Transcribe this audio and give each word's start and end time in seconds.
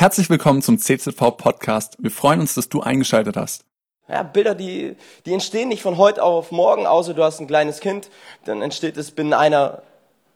Herzlich 0.00 0.30
willkommen 0.30 0.62
zum 0.62 0.78
CZV 0.78 1.36
Podcast. 1.36 1.96
Wir 1.98 2.12
freuen 2.12 2.38
uns, 2.38 2.54
dass 2.54 2.68
du 2.68 2.82
eingeschaltet 2.82 3.36
hast. 3.36 3.64
Ja, 4.06 4.22
Bilder, 4.22 4.54
die, 4.54 4.94
die 5.26 5.32
entstehen 5.32 5.70
nicht 5.70 5.82
von 5.82 5.96
heute 5.96 6.22
auf 6.22 6.52
morgen, 6.52 6.86
außer 6.86 7.14
du 7.14 7.24
hast 7.24 7.40
ein 7.40 7.48
kleines 7.48 7.80
Kind, 7.80 8.08
dann 8.44 8.62
entsteht 8.62 8.96
es 8.96 9.10
binnen 9.10 9.32
einer 9.32 9.82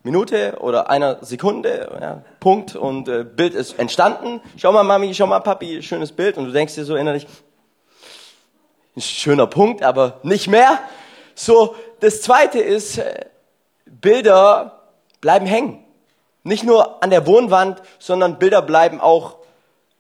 Minute 0.03 0.56
oder 0.59 0.90
einer 0.90 1.25
Sekunde, 1.25 1.96
ja, 2.01 2.25
Punkt, 2.40 2.75
und 2.75 3.06
äh, 3.06 3.22
Bild 3.22 3.54
ist 3.54 3.79
entstanden. 3.79 4.40
Schau 4.56 4.72
mal, 4.72 4.83
Mami, 4.83 5.14
schau 5.14 5.29
mal, 5.29 5.38
Papi, 5.38 5.81
schönes 5.81 6.10
Bild, 6.10 6.38
und 6.38 6.47
du 6.47 6.51
denkst 6.51 6.74
dir 6.74 6.85
so 6.85 6.97
innerlich, 6.97 7.29
ein 8.97 9.01
schöner 9.01 9.47
Punkt, 9.47 9.85
aber 9.85 10.19
nicht 10.24 10.49
mehr. 10.49 10.81
So, 11.37 11.76
das 12.01 12.21
zweite 12.21 12.58
ist, 12.58 12.99
äh, 12.99 13.26
Bilder 13.87 14.88
bleiben 15.21 15.47
hängen. 15.47 15.85
Nicht 16.42 16.65
nur 16.65 17.01
an 17.01 17.10
der 17.10 17.29
Wohnwand, 17.29 17.80
sondern 18.01 18.41
Bilder 18.41 18.60
bleiben 18.60 19.01
auch 19.01 19.37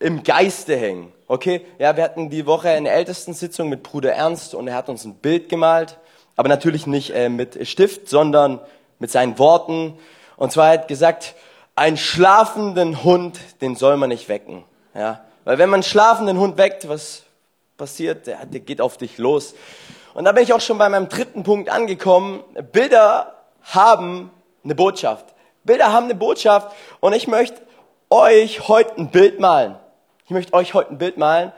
im 0.02 0.22
Geiste 0.22 0.76
hängen. 0.76 1.12
Okay? 1.28 1.64
Ja, 1.78 1.96
wir 1.96 2.04
hatten 2.04 2.28
die 2.28 2.46
Woche 2.46 2.68
eine 2.68 2.90
Ältestensitzung 2.90 3.68
mit 3.68 3.82
Bruder 3.82 4.12
Ernst 4.12 4.54
und 4.54 4.68
er 4.68 4.74
hat 4.74 4.88
uns 4.88 5.04
ein 5.04 5.14
Bild 5.14 5.48
gemalt, 5.48 5.98
aber 6.36 6.48
natürlich 6.48 6.86
nicht 6.86 7.10
äh, 7.10 7.28
mit 7.28 7.66
Stift, 7.66 8.08
sondern 8.08 8.60
mit 8.98 9.10
seinen 9.10 9.38
Worten. 9.38 9.98
Und 10.36 10.52
zwar 10.52 10.70
hat 10.70 10.88
gesagt, 10.88 11.34
einen 11.74 11.96
schlafenden 11.96 13.02
Hund, 13.04 13.38
den 13.60 13.76
soll 13.76 13.96
man 13.96 14.08
nicht 14.08 14.28
wecken. 14.28 14.64
Ja? 14.94 15.24
Weil 15.44 15.58
wenn 15.58 15.70
man 15.70 15.78
einen 15.78 15.82
schlafenden 15.84 16.38
Hund 16.38 16.58
weckt, 16.58 16.88
was 16.88 17.22
passiert? 17.76 18.26
Der, 18.26 18.44
der 18.44 18.60
geht 18.60 18.80
auf 18.80 18.96
dich 18.96 19.18
los. 19.18 19.54
Und 20.14 20.24
da 20.24 20.32
bin 20.32 20.42
ich 20.42 20.52
auch 20.52 20.60
schon 20.60 20.78
bei 20.78 20.88
meinem 20.88 21.08
dritten 21.08 21.42
Punkt 21.42 21.70
angekommen. 21.70 22.44
Bilder 22.72 23.34
haben 23.62 24.30
eine 24.64 24.74
Botschaft. 24.74 25.26
Bilder 25.64 25.92
haben 25.92 26.04
eine 26.04 26.14
Botschaft 26.14 26.74
und 27.00 27.12
ich 27.12 27.28
möchte 27.28 27.60
euch 28.10 28.68
heute 28.68 28.98
ein 28.98 29.10
Bild 29.10 29.40
malen. 29.40 29.76
Ich 30.32 30.34
möchte 30.34 30.54
euch 30.54 30.72
heute 30.72 30.92
ein 30.92 30.96
Bild 30.96 31.18
malen. 31.18 31.52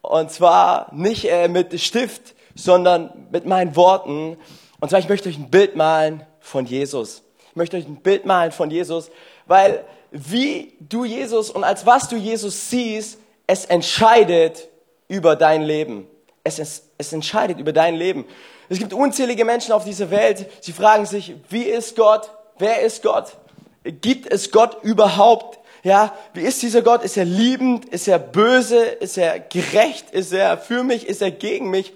Und 0.00 0.30
zwar 0.30 0.90
nicht 0.94 1.30
äh, 1.30 1.48
mit 1.48 1.78
Stift, 1.78 2.34
sondern 2.54 3.26
mit 3.30 3.44
meinen 3.44 3.76
Worten. 3.76 4.38
Und 4.80 4.88
zwar, 4.88 5.00
ich 5.00 5.08
möchte 5.10 5.28
euch 5.28 5.36
ein 5.36 5.50
Bild 5.50 5.76
malen 5.76 6.24
von 6.40 6.64
Jesus. 6.64 7.22
Ich 7.50 7.56
möchte 7.56 7.76
euch 7.76 7.86
ein 7.86 7.96
Bild 7.96 8.24
malen 8.24 8.52
von 8.52 8.70
Jesus, 8.70 9.10
weil 9.44 9.84
wie 10.12 10.78
du 10.80 11.04
Jesus 11.04 11.50
und 11.50 11.62
als 11.62 11.84
was 11.84 12.08
du 12.08 12.16
Jesus 12.16 12.70
siehst, 12.70 13.18
es 13.46 13.66
entscheidet 13.66 14.66
über 15.08 15.36
dein 15.36 15.60
Leben. 15.60 16.06
Es, 16.42 16.58
es, 16.58 16.88
es 16.96 17.12
entscheidet 17.12 17.58
über 17.58 17.74
dein 17.74 17.96
Leben. 17.96 18.24
Es 18.70 18.78
gibt 18.78 18.94
unzählige 18.94 19.44
Menschen 19.44 19.72
auf 19.72 19.84
dieser 19.84 20.10
Welt, 20.10 20.50
sie 20.62 20.72
fragen 20.72 21.04
sich, 21.04 21.34
wie 21.50 21.64
ist 21.64 21.94
Gott? 21.96 22.30
Wer 22.56 22.80
ist 22.80 23.02
Gott? 23.02 23.36
Gibt 23.84 24.32
es 24.32 24.50
Gott 24.50 24.82
überhaupt? 24.82 25.58
Ja, 25.86 26.12
wie 26.34 26.40
ist 26.40 26.60
dieser 26.62 26.82
Gott? 26.82 27.04
Ist 27.04 27.16
er 27.16 27.24
liebend? 27.24 27.84
Ist 27.84 28.08
er 28.08 28.18
böse? 28.18 28.82
Ist 28.82 29.16
er 29.18 29.38
gerecht? 29.38 30.10
Ist 30.10 30.32
er 30.32 30.58
für 30.58 30.82
mich? 30.82 31.06
Ist 31.06 31.22
er 31.22 31.30
gegen 31.30 31.70
mich? 31.70 31.92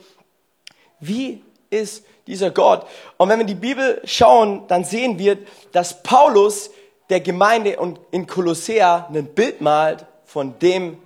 Wie 1.01 1.43
ist 1.71 2.05
dieser 2.29 2.53
Gott? 2.53 2.87
Und 3.17 3.29
wenn 3.29 3.41
wir 3.41 3.47
die 3.47 3.57
Bibel 3.57 4.01
schauen, 4.05 4.63
dann 4.69 4.85
sehen 4.85 5.19
wir, 5.19 5.39
dass 5.73 6.05
Paulus 6.05 6.71
der 7.09 7.19
Gemeinde 7.19 7.77
in 8.13 8.29
Kolossea 8.29 9.09
ein 9.13 9.27
Bild 9.35 9.61
malt 9.61 10.07
von 10.25 10.57
dem, 10.61 10.97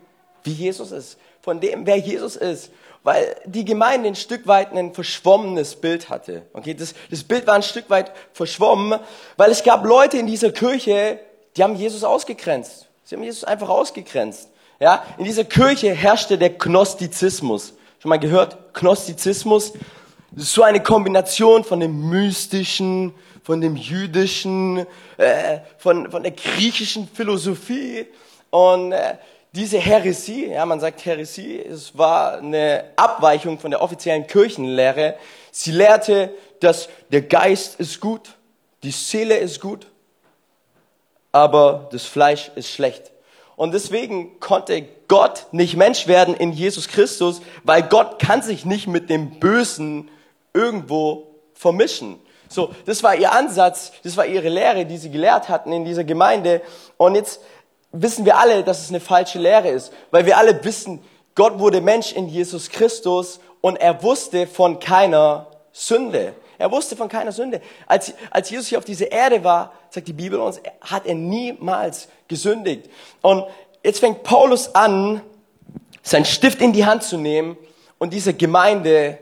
wie 0.43 0.53
Jesus 0.53 0.93
ist, 0.93 1.17
von 1.41 1.61
dem, 1.61 1.87
wer 1.87 1.97
Jesus 1.97 2.37
ist 2.37 2.71
weil 3.03 3.37
die 3.45 3.67
Gemeinde 3.67 4.09
ein 4.09 4.15
Stück 4.15 4.47
weit 4.47 4.73
ein 4.73 4.95
verschwommenes 4.95 5.77
Bild 5.77 6.09
hatte. 6.09 6.47
Okay, 6.55 6.73
das, 6.73 6.95
das 7.11 7.23
Bild 7.23 7.47
war 7.47 7.55
ein 7.55 7.63
Stück 7.63 7.91
weit 7.91 8.11
verschwommen, 8.33 8.98
weil 9.37 9.51
es 9.51 9.63
gab 9.63 9.85
Leute 9.85 10.17
in 10.17 10.27
dieser 10.27 10.53
Kirche, 10.53 11.21
die 11.57 11.63
haben 11.63 11.77
Jesus 11.77 12.05
ausgegrenzt. 12.05 12.89
Sie 13.05 13.15
haben 13.15 13.23
Jesus 13.23 13.45
einfach 13.45 13.69
ausgegrenzt. 13.69 14.51
Ja, 14.81 15.05
in 15.19 15.25
dieser 15.25 15.45
Kirche 15.45 15.93
herrschte 15.95 16.37
der 16.37 16.51
Gnostizismus. 16.51 17.75
Schon 18.01 18.09
mal 18.09 18.19
gehört? 18.19 18.75
Gnostizismus. 18.75 19.73
Ist 20.37 20.53
so 20.53 20.63
eine 20.63 20.83
Kombination 20.83 21.63
von 21.63 21.79
dem 21.79 22.09
Mystischen, 22.09 23.14
von 23.45 23.61
dem 23.61 23.77
Jüdischen, 23.77 24.85
äh, 25.17 25.61
von, 25.79 26.11
von 26.11 26.23
der 26.25 26.33
griechischen 26.33 27.09
Philosophie. 27.09 28.07
Und 28.51 28.93
äh, 28.93 29.17
diese 29.53 29.79
Heresie, 29.79 30.47
ja, 30.47 30.67
man 30.67 30.81
sagt 30.81 31.05
Heresie, 31.05 31.61
es 31.61 31.97
war 31.97 32.39
eine 32.39 32.87
Abweichung 32.97 33.61
von 33.61 33.70
der 33.70 33.81
offiziellen 33.81 34.27
Kirchenlehre. 34.27 35.14
Sie 35.53 35.70
lehrte, 35.70 36.35
dass 36.59 36.89
der 37.11 37.23
Geist 37.23 37.79
ist 37.79 38.01
gut, 38.01 38.35
die 38.83 38.91
Seele 38.91 39.37
ist 39.37 39.61
gut 39.61 39.87
aber 41.34 41.89
das 41.90 42.05
Fleisch 42.05 42.52
ist 42.55 42.70
schlecht. 42.70 43.11
Und 43.56 43.74
deswegen 43.74 44.39
konnte 44.39 44.86
Gott 45.08 45.46
nicht 45.50 45.77
Mensch 45.77 46.06
werden 46.06 46.36
in 46.36 46.52
Jesus 46.52 46.86
Christus, 46.86 47.42
weil 47.64 47.83
Gott 47.83 48.20
kann 48.20 48.40
sich 48.40 48.64
nicht 48.64 48.86
mit 48.86 49.11
dem 49.11 49.40
Bösen 49.40 50.08
irgendwo 50.52 51.27
vermischen. 51.52 52.20
So, 52.48 52.70
das 52.86 53.02
war 53.02 53.17
ihr 53.17 53.33
Ansatz, 53.33 53.90
das 54.05 54.17
war 54.17 54.27
ihre 54.27 54.48
Lehre, 54.48 54.86
die 54.86 54.96
sie 54.96 55.11
gelehrt 55.11 55.48
hatten 55.48 55.72
in 55.72 55.84
dieser 55.84 56.05
Gemeinde. 56.05 56.62
Und 56.98 57.17
jetzt 57.17 57.40
wissen 57.90 58.24
wir 58.24 58.39
alle, 58.39 58.62
dass 58.62 58.83
es 58.83 58.90
eine 58.90 59.01
falsche 59.01 59.40
Lehre 59.40 59.70
ist, 59.70 59.92
weil 60.12 60.27
wir 60.27 60.39
alle 60.39 60.64
wissen, 60.64 61.02
Gott 61.34 61.58
wurde 61.58 61.80
Mensch 61.80 62.12
in 62.12 62.28
Jesus 62.28 62.70
Christus 62.70 63.40
und 63.61 63.74
er 63.77 64.05
wusste 64.05 64.46
von 64.46 64.78
keiner 64.78 65.48
Sünde. 65.72 66.34
Er 66.58 66.70
wusste 66.70 66.95
von 66.95 67.08
keiner 67.08 67.33
Sünde. 67.33 67.61
Als, 67.86 68.14
als 68.30 68.51
Jesus 68.51 68.68
hier 68.68 68.78
auf 68.78 68.84
dieser 68.84 69.11
Erde 69.11 69.42
war, 69.42 69.72
sagt 69.95 70.09
die 70.09 70.13
Bibel 70.13 70.41
uns, 70.41 70.61
hat 70.81 71.07
er 71.07 71.15
niemals 71.15 72.09
gesündigt. 72.27 72.91
Und 73.23 73.45
jetzt 73.83 74.01
fängt 74.01 74.25
Paulus 74.25 74.75
an, 74.75 75.23
seinen 76.03 76.25
Stift 76.25 76.61
in 76.61 76.73
die 76.73 76.85
Hand 76.85 77.05
zu 77.05 77.17
nehmen 77.17 77.57
und 77.99 78.13
dieser 78.13 78.33
Gemeinde 78.33 79.19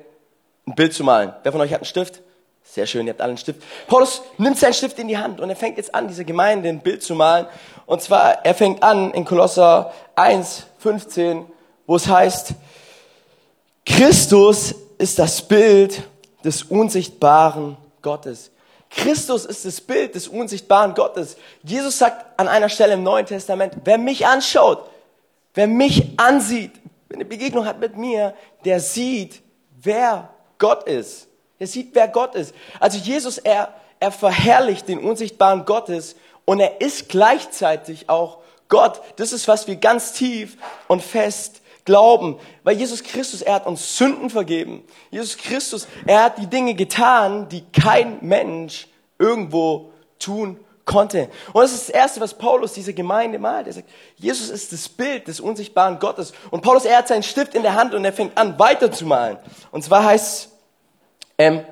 ein 0.67 0.75
Bild 0.75 0.95
zu 0.95 1.05
malen. 1.05 1.33
Wer 1.43 1.53
von 1.53 1.61
euch 1.61 1.73
hat 1.73 1.81
einen 1.81 1.87
Stift? 1.87 2.23
Sehr 2.65 2.87
schön, 2.87 3.07
ihr 3.07 3.13
habt 3.13 3.21
alle 3.21 3.31
einen 3.31 3.39
Stift. 3.39 3.61
Paulus 3.87 4.23
nimmt 4.39 4.59
seinen 4.59 4.73
Stift 4.73 4.99
in 4.99 5.09
die 5.09 5.19
Hand 5.19 5.41
und 5.41 5.51
er 5.51 5.57
fängt 5.57 5.77
jetzt 5.77 5.95
an, 5.95 6.09
dieser 6.09 6.25
Gemeinde 6.25 6.71
ein 6.71 6.81
Bild 6.81 7.03
zu 7.03 7.15
malen. 7.15 7.47
Und 7.85 8.01
zwar, 8.01 8.45
er 8.45 8.55
fängt 8.55 8.83
an 8.83 9.13
in 9.13 9.27
Kolosser 9.27 9.93
1, 10.17 10.67
15, 10.79 11.45
wo 11.87 11.97
es 11.97 12.09
heißt, 12.09 12.55
Christus 13.85 14.75
ist 14.97 15.19
das 15.19 15.43
Bild 15.43 16.03
des 16.45 16.63
unsichtbaren 16.63 17.77
Gottes. 18.01 18.52
Christus 18.95 19.47
ist 19.47 19.65
das 19.65 19.81
Bild 19.81 20.15
des 20.15 20.29
unsichtbaren 20.29 20.95
Gottes. 20.95 21.37
Jesus 21.63 21.99
sagt 21.99 22.39
an 22.39 22.49
einer 22.49 22.69
Stelle 22.69 22.95
im 22.95 23.03
Neuen 23.03 23.27
Testament, 23.27 23.75
wer 23.85 23.99
mich 23.99 24.27
anschaut, 24.27 24.89
wer 25.55 25.67
mich 25.67 26.19
ansieht, 26.19 26.73
wer 27.09 27.17
eine 27.17 27.25
Begegnung 27.25 27.65
hat 27.65 27.81
mit 27.81 27.97
mir, 27.97 28.35
der 28.65 28.81
sieht, 28.81 29.43
wer 29.83 30.29
Gott 30.59 30.85
ist. 30.85 31.29
Der 31.59 31.67
sieht, 31.67 31.95
wer 31.95 32.09
Gott 32.09 32.35
ist. 32.35 32.55
Also 32.81 32.99
Jesus, 32.99 33.39
er, 33.39 33.73
er 33.99 34.13
verherrlicht 34.13 34.89
den 34.89 34.99
unsichtbaren 34.99 35.65
Gottes 35.65 36.17
und 36.45 36.61
er 36.61 36.81
ist 36.81 37.09
gleichzeitig 37.09 38.11
auch 38.11 38.39
Gott. 38.69 39.01
Das 39.17 39.33
ist, 39.33 39.49
was 39.49 39.67
wir 39.67 39.77
ganz 39.77 40.13
tief 40.13 40.57
und 40.89 41.03
fest 41.03 41.62
glauben, 41.85 42.39
weil 42.63 42.77
Jesus 42.77 43.03
Christus, 43.03 43.43
er 43.43 43.55
hat 43.55 43.67
uns 43.67 43.97
Sünden 43.97 44.31
vergeben. 44.31 44.85
Jesus 45.11 45.37
Christus, 45.37 45.89
er 46.07 46.25
hat 46.25 46.39
die 46.39 46.47
Dinge 46.47 46.75
getan, 46.75 47.49
die 47.49 47.65
kein 47.73 48.19
Mensch 48.21 48.89
irgendwo 49.19 49.93
tun 50.19 50.59
konnte. 50.85 51.29
Und 51.53 51.63
das 51.63 51.73
ist 51.73 51.89
das 51.89 51.95
Erste, 51.95 52.21
was 52.21 52.35
Paulus 52.35 52.73
dieser 52.73 52.93
Gemeinde 52.93 53.39
malt. 53.39 53.67
Er 53.67 53.73
sagt, 53.73 53.89
Jesus 54.17 54.51
ist 54.51 54.73
das 54.73 54.89
Bild 54.89 55.29
des 55.29 55.41
unsichtbaren 55.41 55.99
Gottes. 55.99 56.33
Und 56.51 56.63
Paulus, 56.63 56.85
er 56.85 56.99
hat 56.99 57.09
seinen 57.09 57.23
Stift 57.23 57.55
in 57.55 57.63
der 57.63 57.75
Hand 57.75 57.95
und 57.95 58.05
er 58.05 58.13
fängt 58.13 58.37
an, 58.37 58.59
weiterzumalen. 58.59 59.39
Und 59.71 59.85
zwar 59.85 60.05
heißt 60.05 60.51
ähm, 61.39 61.65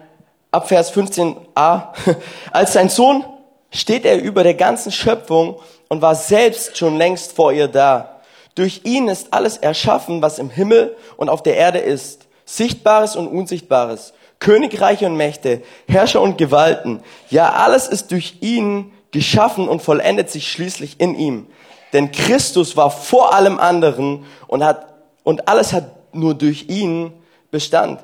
ab 0.51 0.69
Vers 0.69 0.95
15a, 0.95 1.89
als 2.53 2.73
sein 2.73 2.89
Sohn 2.89 3.25
steht 3.73 4.05
er 4.05 4.21
über 4.21 4.43
der 4.43 4.55
ganzen 4.55 4.91
Schöpfung 4.93 5.61
und 5.89 6.03
war 6.03 6.15
selbst 6.15 6.77
schon 6.77 6.97
längst 6.97 7.33
vor 7.33 7.53
ihr 7.53 7.69
da. 7.69 8.20
Durch 8.55 8.83
ihn 8.85 9.09
ist 9.09 9.33
alles 9.33 9.57
erschaffen, 9.57 10.23
was 10.23 10.39
im 10.39 10.51
Himmel 10.51 10.97
und 11.17 11.29
auf 11.29 11.43
der 11.43 11.57
Erde 11.57 11.79
ist, 11.79 12.27
Sichtbares 12.45 13.17
und 13.17 13.29
Unsichtbares, 13.29 14.13
Königreiche 14.41 15.07
und 15.07 15.17
Mächte, 15.17 15.63
Herrscher 15.89 16.21
und 16.21 16.39
Gewalten. 16.39 17.03
Ja, 17.31 17.53
alles 17.53 17.87
ist 17.87 18.11
durch 18.11 18.39
ihn 18.41 18.93
geschaffen 19.13 19.69
und 19.69 19.83
vollendet 19.83 20.31
sich 20.31 20.51
schließlich 20.51 20.99
in 20.99 21.15
ihm. 21.15 21.47
Denn 21.93 22.13
Christus 22.13 22.77
war 22.77 22.91
vor 22.91 23.35
allem 23.35 23.59
anderen 23.59 24.25
und 24.47 24.65
hat, 24.65 24.87
und 25.25 25.49
alles 25.49 25.73
hat 25.73 26.15
nur 26.15 26.35
durch 26.35 26.69
ihn 26.69 27.13
Bestand. 27.51 28.01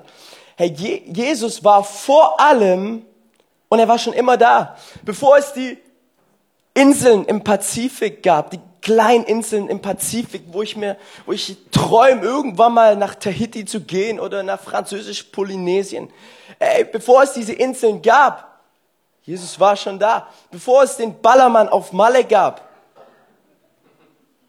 Hey, 0.56 0.74
Jesus 1.06 1.62
war 1.62 1.84
vor 1.84 2.40
allem 2.40 3.02
und 3.68 3.78
er 3.78 3.88
war 3.88 3.98
schon 3.98 4.12
immer 4.12 4.36
da. 4.36 4.76
Bevor 5.04 5.36
es 5.36 5.52
die 5.52 5.78
Inseln 6.74 7.24
im 7.24 7.42
Pazifik 7.42 8.22
gab, 8.22 8.50
die 8.50 8.60
kleinen 8.86 9.24
Inseln 9.24 9.68
im 9.68 9.82
Pazifik, 9.82 10.44
wo 10.52 10.62
ich 10.62 10.76
mir, 10.76 10.96
wo 11.26 11.32
ich 11.32 11.56
träume, 11.72 12.22
irgendwann 12.22 12.72
mal 12.72 12.94
nach 12.94 13.16
Tahiti 13.16 13.64
zu 13.64 13.80
gehen 13.80 14.20
oder 14.20 14.44
nach 14.44 14.60
Französisch-Polynesien. 14.60 16.08
Ey, 16.60 16.84
bevor 16.84 17.24
es 17.24 17.32
diese 17.32 17.52
Inseln 17.52 18.00
gab, 18.00 18.60
Jesus 19.24 19.58
war 19.58 19.74
schon 19.74 19.98
da. 19.98 20.28
Bevor 20.52 20.84
es 20.84 20.96
den 20.96 21.20
Ballermann 21.20 21.68
auf 21.68 21.92
Malle 21.92 22.22
gab, 22.22 22.60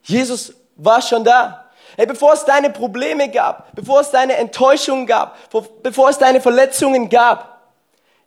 Jesus 0.03 0.53
war 0.75 1.01
schon 1.01 1.23
da. 1.23 1.65
Hey, 1.95 2.05
bevor 2.05 2.33
es 2.33 2.45
deine 2.45 2.69
Probleme 2.69 3.31
gab, 3.31 3.75
bevor 3.75 4.01
es 4.01 4.11
deine 4.11 4.35
Enttäuschungen 4.35 5.07
gab, 5.07 5.35
bevor 5.81 6.11
es 6.11 6.19
deine 6.19 6.41
Verletzungen 6.41 7.09
gab, 7.09 7.59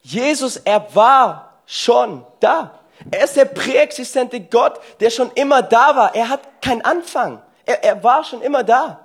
Jesus, 0.02 0.56
er 0.56 0.92
war 0.92 1.60
schon 1.66 2.26
da. 2.40 2.79
Er 3.10 3.24
ist 3.24 3.36
der 3.36 3.46
präexistente 3.46 4.40
Gott, 4.40 4.80
der 5.00 5.10
schon 5.10 5.30
immer 5.32 5.62
da 5.62 5.96
war. 5.96 6.14
Er 6.14 6.28
hat 6.28 6.40
keinen 6.60 6.82
Anfang. 6.82 7.40
Er, 7.64 7.82
er 7.82 8.04
war 8.04 8.24
schon 8.24 8.42
immer 8.42 8.62
da. 8.62 9.04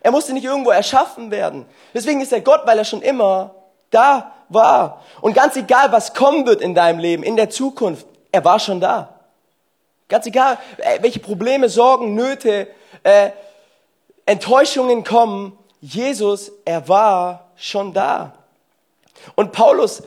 Er 0.00 0.10
musste 0.10 0.32
nicht 0.32 0.44
irgendwo 0.44 0.70
erschaffen 0.70 1.30
werden. 1.30 1.64
Deswegen 1.94 2.20
ist 2.20 2.32
er 2.32 2.40
Gott, 2.40 2.62
weil 2.64 2.78
er 2.78 2.84
schon 2.84 3.02
immer 3.02 3.54
da 3.90 4.32
war. 4.48 5.02
Und 5.20 5.34
ganz 5.34 5.56
egal, 5.56 5.92
was 5.92 6.12
kommen 6.12 6.46
wird 6.46 6.60
in 6.60 6.74
deinem 6.74 6.98
Leben, 6.98 7.22
in 7.22 7.36
der 7.36 7.50
Zukunft, 7.50 8.06
er 8.32 8.44
war 8.44 8.58
schon 8.58 8.80
da. 8.80 9.20
Ganz 10.08 10.26
egal, 10.26 10.58
äh, 10.78 11.00
welche 11.00 11.20
Probleme, 11.20 11.68
Sorgen, 11.68 12.14
Nöte, 12.14 12.68
äh, 13.02 13.30
Enttäuschungen 14.26 15.04
kommen, 15.04 15.56
Jesus, 15.80 16.52
er 16.64 16.86
war 16.88 17.48
schon 17.56 17.92
da. 17.92 18.32
Und 19.36 19.52
Paulus, 19.52 20.02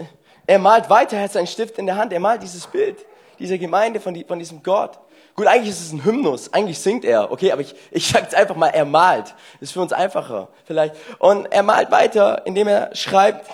er 0.45 0.60
malt 0.60 0.89
weiter, 0.89 1.18
er 1.18 1.24
hat 1.24 1.31
seinen 1.33 1.48
Stift 1.48 1.77
in 1.77 1.86
der 1.86 1.95
Hand, 1.95 2.13
er 2.13 2.19
malt 2.19 2.44
dieses 2.44 2.68
Bild 2.68 2.98
dieser 3.39 3.57
Gemeinde, 3.57 3.99
von, 3.99 4.13
die, 4.13 4.23
von 4.23 4.39
diesem 4.39 4.63
Gott. 4.63 4.99
Gut, 5.35 5.47
eigentlich 5.47 5.69
ist 5.69 5.81
es 5.81 5.91
ein 5.91 6.05
Hymnus, 6.05 6.53
eigentlich 6.53 6.79
singt 6.79 7.03
er, 7.03 7.29
okay, 7.31 7.51
aber 7.51 7.61
ich, 7.61 7.75
ich 7.91 8.07
sage 8.07 8.23
jetzt 8.23 8.35
einfach 8.35 8.55
mal, 8.55 8.69
er 8.69 8.85
malt. 8.85 9.33
Ist 9.59 9.73
für 9.73 9.81
uns 9.81 9.91
einfacher 9.91 10.47
vielleicht. 10.63 10.95
Und 11.19 11.45
er 11.47 11.63
malt 11.63 11.91
weiter, 11.91 12.43
indem 12.45 12.67
er 12.67 12.95
schreibt 12.95 13.49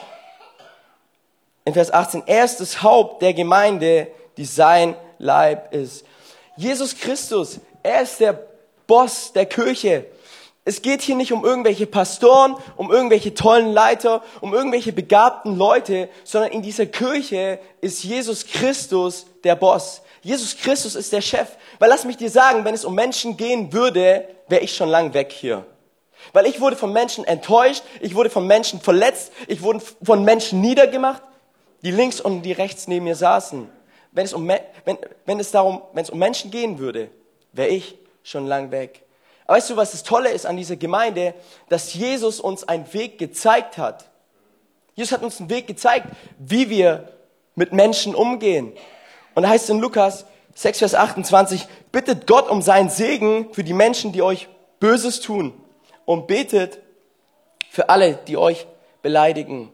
in 1.65 1.73
Vers 1.73 1.91
18, 1.91 2.23
er 2.25 2.45
ist 2.45 2.59
das 2.59 2.83
Haupt 2.83 3.21
der 3.21 3.33
Gemeinde, 3.33 4.07
die 4.37 4.45
sein 4.45 4.95
Leib 5.17 5.73
ist. 5.73 6.05
Jesus 6.55 6.95
Christus, 6.97 7.59
er 7.83 8.01
ist 8.01 8.19
der 8.19 8.39
Boss 8.87 9.33
der 9.33 9.45
Kirche. 9.45 10.05
Es 10.63 10.83
geht 10.83 11.01
hier 11.01 11.15
nicht 11.15 11.33
um 11.33 11.43
irgendwelche 11.43 11.87
Pastoren, 11.87 12.55
um 12.77 12.91
irgendwelche 12.91 13.33
tollen 13.33 13.73
Leiter, 13.73 14.21
um 14.41 14.53
irgendwelche 14.53 14.93
begabten 14.93 15.57
Leute, 15.57 16.07
sondern 16.23 16.51
in 16.51 16.61
dieser 16.61 16.85
Kirche 16.85 17.59
ist 17.81 18.03
Jesus 18.03 18.45
Christus 18.45 19.25
der 19.43 19.55
Boss. 19.55 20.03
Jesus 20.21 20.55
Christus 20.55 20.93
ist 20.93 21.11
der 21.13 21.21
Chef. 21.21 21.49
Weil 21.79 21.89
lass 21.89 22.05
mich 22.05 22.17
dir 22.17 22.29
sagen, 22.29 22.63
wenn 22.63 22.75
es 22.75 22.85
um 22.85 22.93
Menschen 22.93 23.37
gehen 23.37 23.73
würde, 23.73 24.27
wäre 24.49 24.61
ich 24.61 24.75
schon 24.75 24.89
lang 24.89 25.15
weg 25.15 25.31
hier. 25.31 25.65
Weil 26.33 26.45
ich 26.45 26.61
wurde 26.61 26.75
von 26.75 26.93
Menschen 26.93 27.25
enttäuscht, 27.25 27.81
ich 27.99 28.13
wurde 28.13 28.29
von 28.29 28.45
Menschen 28.45 28.79
verletzt, 28.79 29.31
ich 29.47 29.63
wurde 29.63 29.81
von 30.03 30.23
Menschen 30.23 30.61
niedergemacht, 30.61 31.23
die 31.81 31.89
links 31.89 32.21
und 32.21 32.43
die 32.43 32.51
rechts 32.51 32.87
neben 32.87 33.05
mir 33.05 33.15
saßen. 33.15 33.67
Wenn 34.11 34.25
es 34.25 34.33
um, 34.33 34.47
wenn, 34.47 34.97
wenn 35.25 35.39
es 35.39 35.49
darum, 35.49 35.81
wenn 35.93 36.03
es 36.03 36.11
um 36.11 36.19
Menschen 36.19 36.51
gehen 36.51 36.77
würde, 36.77 37.09
wäre 37.53 37.69
ich 37.69 37.97
schon 38.21 38.45
lang 38.45 38.69
weg. 38.69 39.00
Weißt 39.51 39.69
du, 39.69 39.75
was 39.75 39.91
das 39.91 40.03
Tolle 40.03 40.29
ist 40.29 40.45
an 40.45 40.55
dieser 40.55 40.77
Gemeinde? 40.77 41.33
Dass 41.67 41.93
Jesus 41.93 42.39
uns 42.39 42.65
einen 42.65 42.93
Weg 42.93 43.17
gezeigt 43.17 43.77
hat. 43.77 44.09
Jesus 44.95 45.11
hat 45.11 45.23
uns 45.23 45.41
einen 45.41 45.49
Weg 45.49 45.67
gezeigt, 45.67 46.07
wie 46.39 46.69
wir 46.69 47.09
mit 47.55 47.73
Menschen 47.73 48.15
umgehen. 48.15 48.71
Und 49.35 49.43
da 49.43 49.49
heißt 49.49 49.65
es 49.65 49.69
in 49.69 49.79
Lukas 49.79 50.23
6, 50.55 50.79
Vers 50.79 50.95
28, 50.95 51.67
bittet 51.91 52.27
Gott 52.27 52.49
um 52.49 52.61
seinen 52.61 52.89
Segen 52.89 53.53
für 53.53 53.65
die 53.65 53.73
Menschen, 53.73 54.13
die 54.13 54.21
euch 54.21 54.47
Böses 54.79 55.19
tun 55.19 55.53
und 56.05 56.27
betet 56.27 56.79
für 57.69 57.89
alle, 57.89 58.19
die 58.27 58.37
euch 58.37 58.67
beleidigen. 59.01 59.69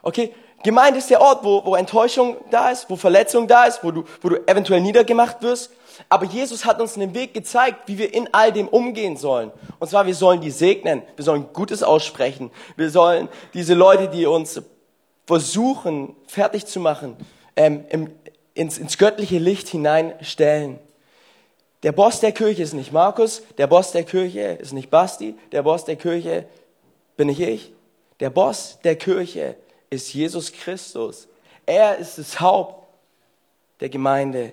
Okay, 0.00 0.34
Gemeinde 0.62 1.00
ist 1.00 1.10
der 1.10 1.20
Ort, 1.20 1.44
wo, 1.44 1.62
wo 1.66 1.74
Enttäuschung 1.74 2.38
da 2.50 2.70
ist, 2.70 2.88
wo 2.88 2.96
Verletzung 2.96 3.46
da 3.46 3.66
ist, 3.66 3.84
wo 3.84 3.90
du, 3.90 4.04
wo 4.22 4.30
du 4.30 4.36
eventuell 4.46 4.80
niedergemacht 4.80 5.42
wirst. 5.42 5.70
Aber 6.08 6.26
Jesus 6.26 6.64
hat 6.64 6.80
uns 6.80 6.96
einen 6.96 7.14
Weg 7.14 7.34
gezeigt, 7.34 7.86
wie 7.86 7.98
wir 7.98 8.12
in 8.12 8.28
all 8.32 8.52
dem 8.52 8.68
umgehen 8.68 9.16
sollen. 9.16 9.50
Und 9.78 9.88
zwar, 9.88 10.06
wir 10.06 10.14
sollen 10.14 10.40
die 10.40 10.50
segnen, 10.50 11.02
wir 11.16 11.24
sollen 11.24 11.52
Gutes 11.52 11.82
aussprechen, 11.82 12.50
wir 12.76 12.90
sollen 12.90 13.28
diese 13.54 13.74
Leute, 13.74 14.08
die 14.08 14.26
uns 14.26 14.62
versuchen, 15.26 16.14
fertig 16.26 16.66
zu 16.66 16.80
machen, 16.80 17.16
ähm, 17.56 17.84
im, 17.90 18.10
ins, 18.54 18.78
ins 18.78 18.98
göttliche 18.98 19.38
Licht 19.38 19.68
hineinstellen. 19.68 20.78
Der 21.82 21.92
Boss 21.92 22.20
der 22.20 22.32
Kirche 22.32 22.62
ist 22.62 22.74
nicht 22.74 22.92
Markus, 22.92 23.42
der 23.58 23.66
Boss 23.66 23.92
der 23.92 24.04
Kirche 24.04 24.40
ist 24.40 24.72
nicht 24.72 24.90
Basti, 24.90 25.34
der 25.50 25.62
Boss 25.62 25.84
der 25.84 25.96
Kirche 25.96 26.46
bin 27.16 27.26
nicht 27.28 27.40
ich. 27.40 27.72
Der 28.20 28.30
Boss 28.30 28.78
der 28.84 28.96
Kirche 28.96 29.56
ist 29.90 30.12
Jesus 30.14 30.52
Christus. 30.52 31.26
Er 31.66 31.98
ist 31.98 32.18
das 32.18 32.40
Haupt 32.40 32.86
der 33.80 33.88
Gemeinde. 33.88 34.52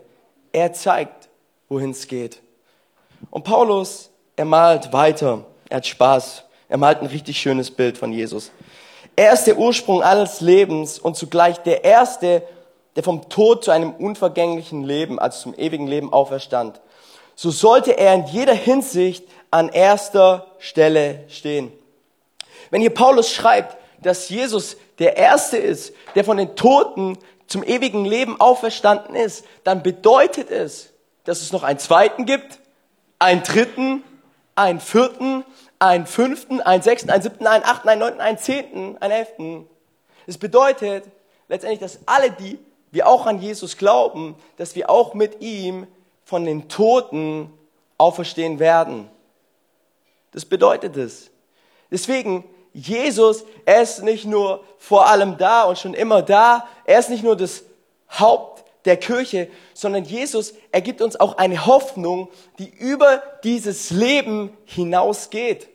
Er 0.52 0.74
zeigt, 0.74 1.19
wohin 1.70 1.92
es 1.92 2.08
geht. 2.08 2.42
Und 3.30 3.44
Paulus, 3.44 4.10
er 4.36 4.46
malt 4.46 4.92
weiter. 4.92 5.46
Er 5.70 5.78
hat 5.78 5.88
Spaß. 5.88 6.44
Er 6.68 6.78
malt 6.78 7.02
ein 7.02 7.08
richtig 7.08 7.40
schönes 7.40 7.72
Bild 7.72 7.98
von 7.98 8.12
Jesus. 8.12 8.52
Er 9.16 9.34
ist 9.34 9.46
der 9.46 9.58
Ursprung 9.58 10.02
alles 10.02 10.42
Lebens 10.42 11.00
und 11.00 11.16
zugleich 11.16 11.58
der 11.60 11.84
Erste, 11.84 12.44
der 12.96 13.04
vom 13.04 13.30
Tod 13.30 13.64
zu 13.64 13.72
einem 13.72 13.92
unvergänglichen 13.92 14.84
Leben, 14.84 15.20
also 15.20 15.42
zum 15.42 15.54
ewigen 15.56 15.88
Leben 15.88 16.12
auferstand. 16.14 16.80
So 17.36 17.52
sollte 17.52 17.98
er 17.98 18.14
in 18.14 18.26
jeder 18.26 18.54
Hinsicht 18.54 19.26
an 19.52 19.70
erster 19.70 20.48
Stelle 20.60 21.24
stehen. 21.28 21.72
Wenn 22.70 22.82
hier 22.82 22.94
Paulus 22.94 23.32
schreibt, 23.32 23.78
dass 24.02 24.30
Jesus 24.30 24.78
der 25.00 25.18
Erste 25.18 25.58
ist, 25.58 25.94
der 26.16 26.24
von 26.24 26.38
den 26.38 26.56
Toten 26.56 27.18
zum 27.48 27.64
ewigen 27.64 28.06
Leben 28.06 28.40
auferstanden 28.40 29.16
ist, 29.16 29.44
dann 29.64 29.82
bedeutet 29.84 30.52
es, 30.52 30.90
dass 31.30 31.42
es 31.42 31.52
noch 31.52 31.62
einen 31.62 31.78
zweiten 31.78 32.26
gibt, 32.26 32.60
einen 33.20 33.44
dritten, 33.44 34.04
einen 34.56 34.80
vierten, 34.80 35.46
einen 35.78 36.08
fünften, 36.08 36.60
einen 36.60 36.82
sechsten, 36.82 37.12
einen 37.12 37.22
siebten, 37.22 37.46
einen 37.46 37.64
achten, 37.64 37.88
einen 37.88 38.00
neunten, 38.00 38.20
einen 38.20 38.40
zehnten, 38.40 38.98
einen 38.98 39.14
elften. 39.14 39.70
Es 40.26 40.40
bedeutet 40.40 41.04
letztendlich, 41.48 41.80
dass 41.82 42.00
alle, 42.08 42.32
die 42.32 42.58
wir 42.90 43.08
auch 43.08 43.28
an 43.28 43.40
Jesus 43.40 43.78
glauben, 43.78 44.36
dass 44.58 44.74
wir 44.74 44.90
auch 44.90 45.14
mit 45.14 45.40
ihm 45.40 45.86
von 46.24 46.46
den 46.46 46.68
Toten 46.68 47.54
auferstehen 48.00 48.58
werden. 48.58 49.08
Das 50.32 50.46
bedeutet 50.46 50.98
es. 50.98 51.30
Deswegen, 51.92 52.44
Jesus, 52.74 53.44
er 53.66 53.84
ist 53.84 54.02
nicht 54.02 54.26
nur 54.26 54.64
vor 54.80 55.08
allem 55.08 55.38
da 55.38 55.66
und 55.66 55.78
schon 55.78 55.94
immer 55.94 56.24
da, 56.24 56.68
er 56.86 56.98
ist 56.98 57.12
nicht 57.12 57.24
nur 57.24 57.36
das 57.36 57.64
Haupt 58.18 58.59
der 58.86 58.98
Kirche, 58.98 59.50
sondern 59.74 60.06
Jesus, 60.06 60.54
er 60.72 60.82
gibt 60.82 61.02
uns 61.02 61.20
auch 61.20 61.38
eine 61.38 61.66
Hoffnung, 61.66 62.30
die 62.58 62.70
über 62.70 63.22
dieses 63.44 63.92
Leben 63.92 64.56
hinausgeht. 64.66 65.68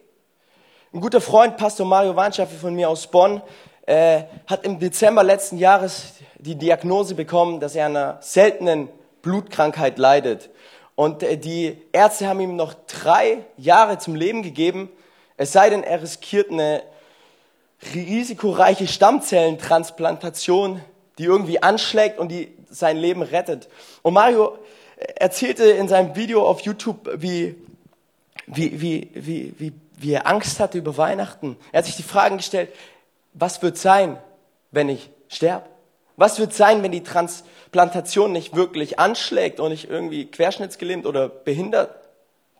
Ein 0.92 1.00
guter 1.00 1.20
Freund, 1.20 1.56
Pastor 1.56 1.86
Mario 1.86 2.16
Warnschaffe 2.16 2.54
von 2.54 2.74
mir 2.74 2.88
aus 2.88 3.06
Bonn, 3.06 3.42
äh, 3.86 4.22
hat 4.46 4.64
im 4.64 4.78
Dezember 4.78 5.22
letzten 5.22 5.58
Jahres 5.58 6.14
die 6.38 6.54
Diagnose 6.54 7.14
bekommen, 7.14 7.60
dass 7.60 7.74
er 7.74 7.86
einer 7.86 8.18
seltenen 8.20 8.88
Blutkrankheit 9.20 9.98
leidet. 9.98 10.50
Und 10.94 11.22
äh, 11.22 11.36
die 11.36 11.78
Ärzte 11.92 12.28
haben 12.28 12.40
ihm 12.40 12.56
noch 12.56 12.74
drei 12.86 13.44
Jahre 13.56 13.98
zum 13.98 14.14
Leben 14.14 14.42
gegeben, 14.42 14.88
es 15.36 15.52
sei 15.52 15.68
denn, 15.68 15.82
er 15.82 16.00
riskiert 16.00 16.50
eine 16.50 16.82
risikoreiche 17.92 18.86
Stammzellentransplantation, 18.86 20.80
die 21.18 21.24
irgendwie 21.24 21.62
anschlägt 21.62 22.18
und 22.18 22.28
die 22.28 22.52
sein 22.70 22.96
Leben 22.96 23.22
rettet. 23.22 23.68
Und 24.02 24.14
Mario 24.14 24.58
erzählte 24.96 25.64
in 25.64 25.88
seinem 25.88 26.16
Video 26.16 26.46
auf 26.46 26.60
YouTube, 26.60 27.08
wie, 27.16 27.54
wie, 28.46 28.80
wie, 28.80 29.10
wie, 29.14 29.54
wie, 29.58 29.72
wie 29.96 30.12
er 30.12 30.26
Angst 30.26 30.60
hatte 30.60 30.78
über 30.78 30.96
Weihnachten. 30.96 31.56
Er 31.72 31.78
hat 31.78 31.86
sich 31.86 31.96
die 31.96 32.02
Fragen 32.02 32.38
gestellt, 32.38 32.70
was 33.32 33.62
wird 33.62 33.76
sein, 33.76 34.18
wenn 34.70 34.88
ich 34.88 35.10
sterbe? 35.28 35.66
Was 36.16 36.38
wird 36.38 36.54
sein, 36.54 36.82
wenn 36.82 36.92
die 36.92 37.02
Transplantation 37.02 38.32
nicht 38.32 38.54
wirklich 38.54 39.00
anschlägt 39.00 39.58
und 39.58 39.72
ich 39.72 39.90
irgendwie 39.90 40.26
querschnittsgelähmt 40.26 41.06
oder 41.06 41.28
behindert 41.28 41.90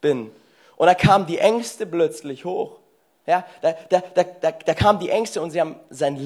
bin? 0.01 0.33
Und 0.77 0.87
da 0.89 0.95
kamen 0.95 1.27
die 1.27 1.39
Ängste 1.39 1.87
plötzlich 1.87 2.45
hoch. 2.45 2.79
Ja, 3.27 3.47
da, 3.63 3.75
da, 3.89 4.03
da, 4.15 4.25
da, 4.25 4.51
da 4.51 4.75
kamen 4.75 4.99
die 4.99 5.09
Ängste 5.09 5.41
und 5.41 5.51
sie 5.51 5.61
haben 5.61 5.77
sein 5.89 6.17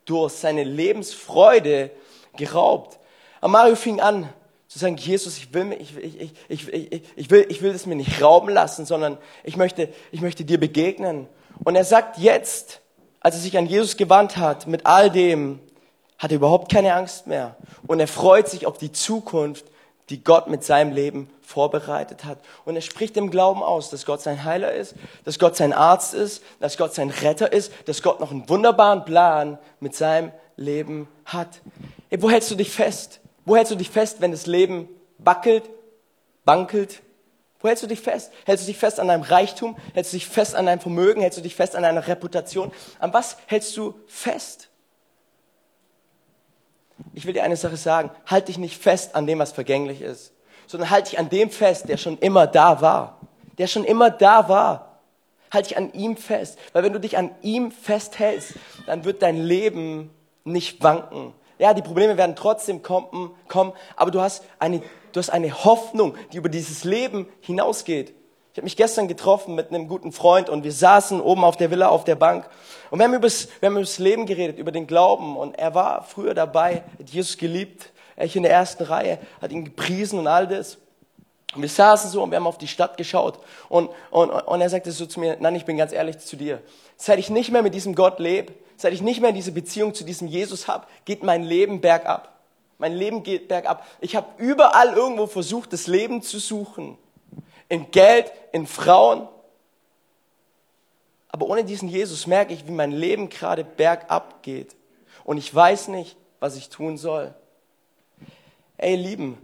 Lebensdurst, 0.00 0.40
seine 0.40 0.64
Lebensfreude 0.64 1.90
geraubt. 2.36 2.98
Und 3.40 3.52
Mario 3.52 3.76
fing 3.76 4.00
an 4.00 4.28
zu 4.68 4.78
sagen, 4.78 4.96
Jesus, 4.96 5.36
ich 5.38 5.52
will, 5.52 5.72
ich, 5.72 5.96
ich, 5.96 6.32
ich, 6.48 6.68
ich, 6.68 7.02
ich, 7.16 7.30
will, 7.30 7.46
ich 7.48 7.62
will 7.62 7.72
das 7.72 7.86
mir 7.86 7.96
nicht 7.96 8.22
rauben 8.22 8.50
lassen, 8.50 8.86
sondern 8.86 9.18
ich 9.42 9.56
möchte, 9.56 9.88
ich 10.12 10.20
möchte 10.20 10.44
dir 10.44 10.58
begegnen. 10.58 11.26
Und 11.64 11.74
er 11.74 11.84
sagt 11.84 12.18
jetzt, 12.18 12.80
als 13.20 13.34
er 13.34 13.40
sich 13.40 13.58
an 13.58 13.66
Jesus 13.66 13.96
gewandt 13.96 14.36
hat, 14.36 14.66
mit 14.66 14.86
all 14.86 15.10
dem, 15.10 15.58
hat 16.18 16.30
er 16.30 16.36
überhaupt 16.36 16.70
keine 16.70 16.94
Angst 16.94 17.26
mehr. 17.26 17.56
Und 17.86 17.98
er 17.98 18.06
freut 18.06 18.48
sich 18.48 18.66
auf 18.66 18.78
die 18.78 18.92
Zukunft, 18.92 19.64
die 20.10 20.22
Gott 20.22 20.48
mit 20.48 20.64
seinem 20.64 20.92
Leben 20.92 21.30
vorbereitet 21.40 22.24
hat. 22.24 22.38
Und 22.64 22.76
er 22.76 22.82
spricht 22.82 23.16
im 23.16 23.30
Glauben 23.30 23.62
aus, 23.62 23.90
dass 23.90 24.04
Gott 24.04 24.20
sein 24.20 24.44
Heiler 24.44 24.72
ist, 24.72 24.94
dass 25.24 25.38
Gott 25.38 25.56
sein 25.56 25.72
Arzt 25.72 26.14
ist, 26.14 26.42
dass 26.58 26.76
Gott 26.76 26.94
sein 26.94 27.10
Retter 27.10 27.52
ist, 27.52 27.72
dass 27.86 28.02
Gott 28.02 28.20
noch 28.20 28.30
einen 28.30 28.48
wunderbaren 28.48 29.04
Plan 29.04 29.58
mit 29.78 29.94
seinem 29.94 30.32
Leben 30.56 31.08
hat. 31.24 31.60
Hey, 32.08 32.20
wo 32.20 32.30
hältst 32.30 32.50
du 32.50 32.56
dich 32.56 32.70
fest? 32.70 33.20
Wo 33.44 33.56
hältst 33.56 33.72
du 33.72 33.76
dich 33.76 33.90
fest, 33.90 34.20
wenn 34.20 34.32
das 34.32 34.46
Leben 34.46 34.88
wackelt, 35.18 35.70
wankelt, 36.44 37.02
Wo 37.60 37.68
hältst 37.68 37.82
du 37.82 37.86
dich 37.86 38.00
fest? 38.00 38.32
Hältst 38.46 38.66
du 38.66 38.72
dich 38.72 38.78
fest 38.78 38.98
an 38.98 39.08
deinem 39.08 39.22
Reichtum? 39.22 39.76
Hältst 39.92 40.12
du 40.12 40.16
dich 40.16 40.26
fest 40.26 40.54
an 40.54 40.64
deinem 40.64 40.80
Vermögen? 40.80 41.20
Hältst 41.20 41.38
du 41.38 41.42
dich 41.42 41.54
fest 41.54 41.76
an 41.76 41.82
deiner 41.82 42.06
Reputation? 42.06 42.72
An 42.98 43.12
was 43.12 43.36
hältst 43.46 43.76
du 43.76 43.94
fest? 44.06 44.69
Ich 47.20 47.26
will 47.26 47.34
dir 47.34 47.42
eine 47.42 47.56
Sache 47.56 47.76
sagen. 47.76 48.10
Halt 48.24 48.48
dich 48.48 48.56
nicht 48.56 48.80
fest 48.80 49.14
an 49.14 49.26
dem, 49.26 49.40
was 49.40 49.52
vergänglich 49.52 50.00
ist, 50.00 50.32
sondern 50.66 50.88
halt 50.88 51.06
dich 51.06 51.18
an 51.18 51.28
dem 51.28 51.50
fest, 51.50 51.86
der 51.90 51.98
schon 51.98 52.16
immer 52.16 52.46
da 52.46 52.80
war. 52.80 53.20
Der 53.58 53.66
schon 53.66 53.84
immer 53.84 54.08
da 54.08 54.48
war. 54.48 55.00
Halt 55.52 55.66
dich 55.66 55.76
an 55.76 55.92
ihm 55.92 56.16
fest. 56.16 56.58
Weil 56.72 56.82
wenn 56.82 56.94
du 56.94 56.98
dich 56.98 57.18
an 57.18 57.30
ihm 57.42 57.72
festhältst, 57.72 58.54
dann 58.86 59.04
wird 59.04 59.20
dein 59.20 59.36
Leben 59.36 60.08
nicht 60.44 60.82
wanken. 60.82 61.34
Ja, 61.58 61.74
die 61.74 61.82
Probleme 61.82 62.16
werden 62.16 62.36
trotzdem 62.36 62.80
kommen, 62.82 63.72
aber 63.96 64.10
du 64.10 64.22
hast, 64.22 64.42
eine, 64.58 64.80
du 65.12 65.20
hast 65.20 65.28
eine 65.28 65.64
Hoffnung, 65.64 66.16
die 66.32 66.38
über 66.38 66.48
dieses 66.48 66.84
Leben 66.84 67.28
hinausgeht. 67.42 68.14
Ich 68.52 68.58
habe 68.58 68.64
mich 68.64 68.76
gestern 68.76 69.06
getroffen 69.06 69.54
mit 69.54 69.68
einem 69.68 69.86
guten 69.86 70.10
Freund 70.10 70.48
und 70.48 70.64
wir 70.64 70.72
saßen 70.72 71.20
oben 71.20 71.44
auf 71.44 71.56
der 71.56 71.70
Villa 71.70 71.88
auf 71.88 72.02
der 72.02 72.16
Bank 72.16 72.50
und 72.90 72.98
wir 72.98 73.04
haben, 73.04 73.14
über 73.14 73.28
das, 73.28 73.98
Leben 73.98 74.26
geredet, 74.26 74.58
über 74.58 74.72
den 74.72 74.88
Glauben 74.88 75.36
und 75.36 75.56
er 75.56 75.74
war 75.76 76.02
früher 76.02 76.34
dabei, 76.34 76.82
hat 76.98 77.10
Jesus 77.10 77.38
geliebt, 77.38 77.92
er 78.16 78.34
in 78.34 78.42
der 78.42 78.50
ersten 78.50 78.82
Reihe, 78.82 79.18
hat 79.40 79.52
ihn 79.52 79.64
gepriesen 79.64 80.18
und 80.18 80.26
all 80.26 80.48
das. 80.48 80.78
Und 81.54 81.62
wir 81.62 81.68
saßen 81.68 82.10
so 82.10 82.22
und 82.22 82.30
wir 82.30 82.36
haben 82.36 82.46
auf 82.46 82.58
die 82.58 82.68
Stadt 82.68 82.96
geschaut. 82.96 83.38
Und, 83.68 83.90
und, 84.10 84.30
und 84.30 84.60
er 84.60 84.68
sagte 84.68 84.92
so 84.92 85.06
zu 85.06 85.20
mir, 85.20 85.36
nein, 85.40 85.54
ich 85.54 85.64
bin 85.64 85.76
ganz 85.76 85.92
ehrlich 85.92 86.18
zu 86.18 86.36
dir. 86.36 86.60
Seit 86.96 87.18
ich 87.18 87.30
nicht 87.30 87.50
mehr 87.50 87.62
mit 87.62 87.74
diesem 87.74 87.94
Gott 87.94 88.18
lebe, 88.18 88.52
seit 88.76 88.92
ich 88.92 89.02
nicht 89.02 89.20
mehr 89.20 89.32
diese 89.32 89.52
Beziehung 89.52 89.94
zu 89.94 90.04
diesem 90.04 90.28
Jesus 90.28 90.68
habe, 90.68 90.86
geht 91.04 91.22
mein 91.22 91.42
Leben 91.42 91.80
bergab. 91.80 92.40
Mein 92.78 92.94
Leben 92.94 93.22
geht 93.22 93.48
bergab. 93.48 93.86
Ich 94.00 94.16
habe 94.16 94.26
überall 94.38 94.94
irgendwo 94.94 95.26
versucht, 95.26 95.72
das 95.72 95.86
Leben 95.86 96.22
zu 96.22 96.38
suchen. 96.38 96.98
In 97.70 97.90
Geld, 97.90 98.30
in 98.52 98.66
Frauen. 98.66 99.26
Aber 101.28 101.46
ohne 101.46 101.64
diesen 101.64 101.88
Jesus 101.88 102.26
merke 102.26 102.52
ich, 102.52 102.66
wie 102.66 102.72
mein 102.72 102.92
Leben 102.92 103.30
gerade 103.30 103.64
bergab 103.64 104.42
geht. 104.42 104.76
Und 105.24 105.38
ich 105.38 105.54
weiß 105.54 105.88
nicht, 105.88 106.18
was 106.40 106.56
ich 106.56 106.68
tun 106.68 106.98
soll. 106.98 107.34
Ey, 108.76 108.96
Lieben, 108.96 109.38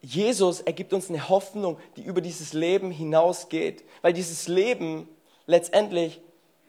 Jesus 0.00 0.60
ergibt 0.60 0.92
uns 0.92 1.08
eine 1.08 1.28
Hoffnung, 1.28 1.78
die 1.96 2.02
über 2.02 2.20
dieses 2.20 2.52
Leben 2.52 2.90
hinausgeht, 2.90 3.84
weil 4.02 4.12
dieses 4.12 4.48
Leben 4.48 5.08
letztendlich 5.46 6.20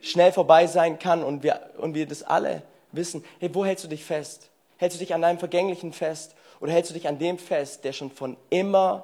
schnell 0.02 0.32
vorbei 0.32 0.68
sein 0.68 1.00
kann 1.00 1.24
und 1.24 1.44
wir, 1.44 1.72
und 1.78 1.94
wir 1.94 2.08
das 2.08 2.24
alle 2.24 2.64
wissen. 2.92 3.24
Hey, 3.40 3.54
wo 3.54 3.66
hältst 3.66 3.84
du 3.84 3.88
dich 3.88 4.04
fest? 4.04 4.50
Hältst 4.78 4.98
du 4.98 5.04
dich 5.04 5.14
an 5.14 5.22
deinem 5.22 5.40
Vergänglichen 5.40 5.94
fest 5.94 6.36
oder 6.60 6.72
hältst 6.72 6.92
du 6.92 6.94
dich 6.94 7.08
an 7.08 7.20
dem 7.20 7.38
fest, 7.38 7.84
der 7.84 7.94
schon 7.94 8.12
von 8.12 8.38
immer, 8.50 9.04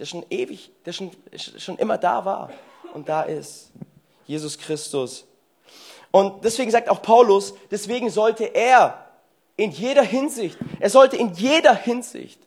der 0.00 0.06
schon 0.06 0.24
ewig, 0.30 0.70
der 0.84 0.92
schon, 0.92 1.10
schon 1.36 1.78
immer 1.78 1.98
da 1.98 2.24
war 2.24 2.50
und 2.94 3.08
da 3.08 3.22
ist? 3.22 3.70
Jesus 4.26 4.58
Christus. 4.58 5.26
Und 6.10 6.44
deswegen 6.44 6.70
sagt 6.70 6.88
auch 6.88 7.02
Paulus, 7.02 7.54
deswegen 7.70 8.10
sollte 8.10 8.44
er 8.44 9.06
in 9.56 9.70
jeder 9.70 10.02
Hinsicht, 10.02 10.58
er 10.80 10.90
sollte 10.90 11.16
in 11.16 11.34
jeder 11.34 11.74
Hinsicht 11.74 12.40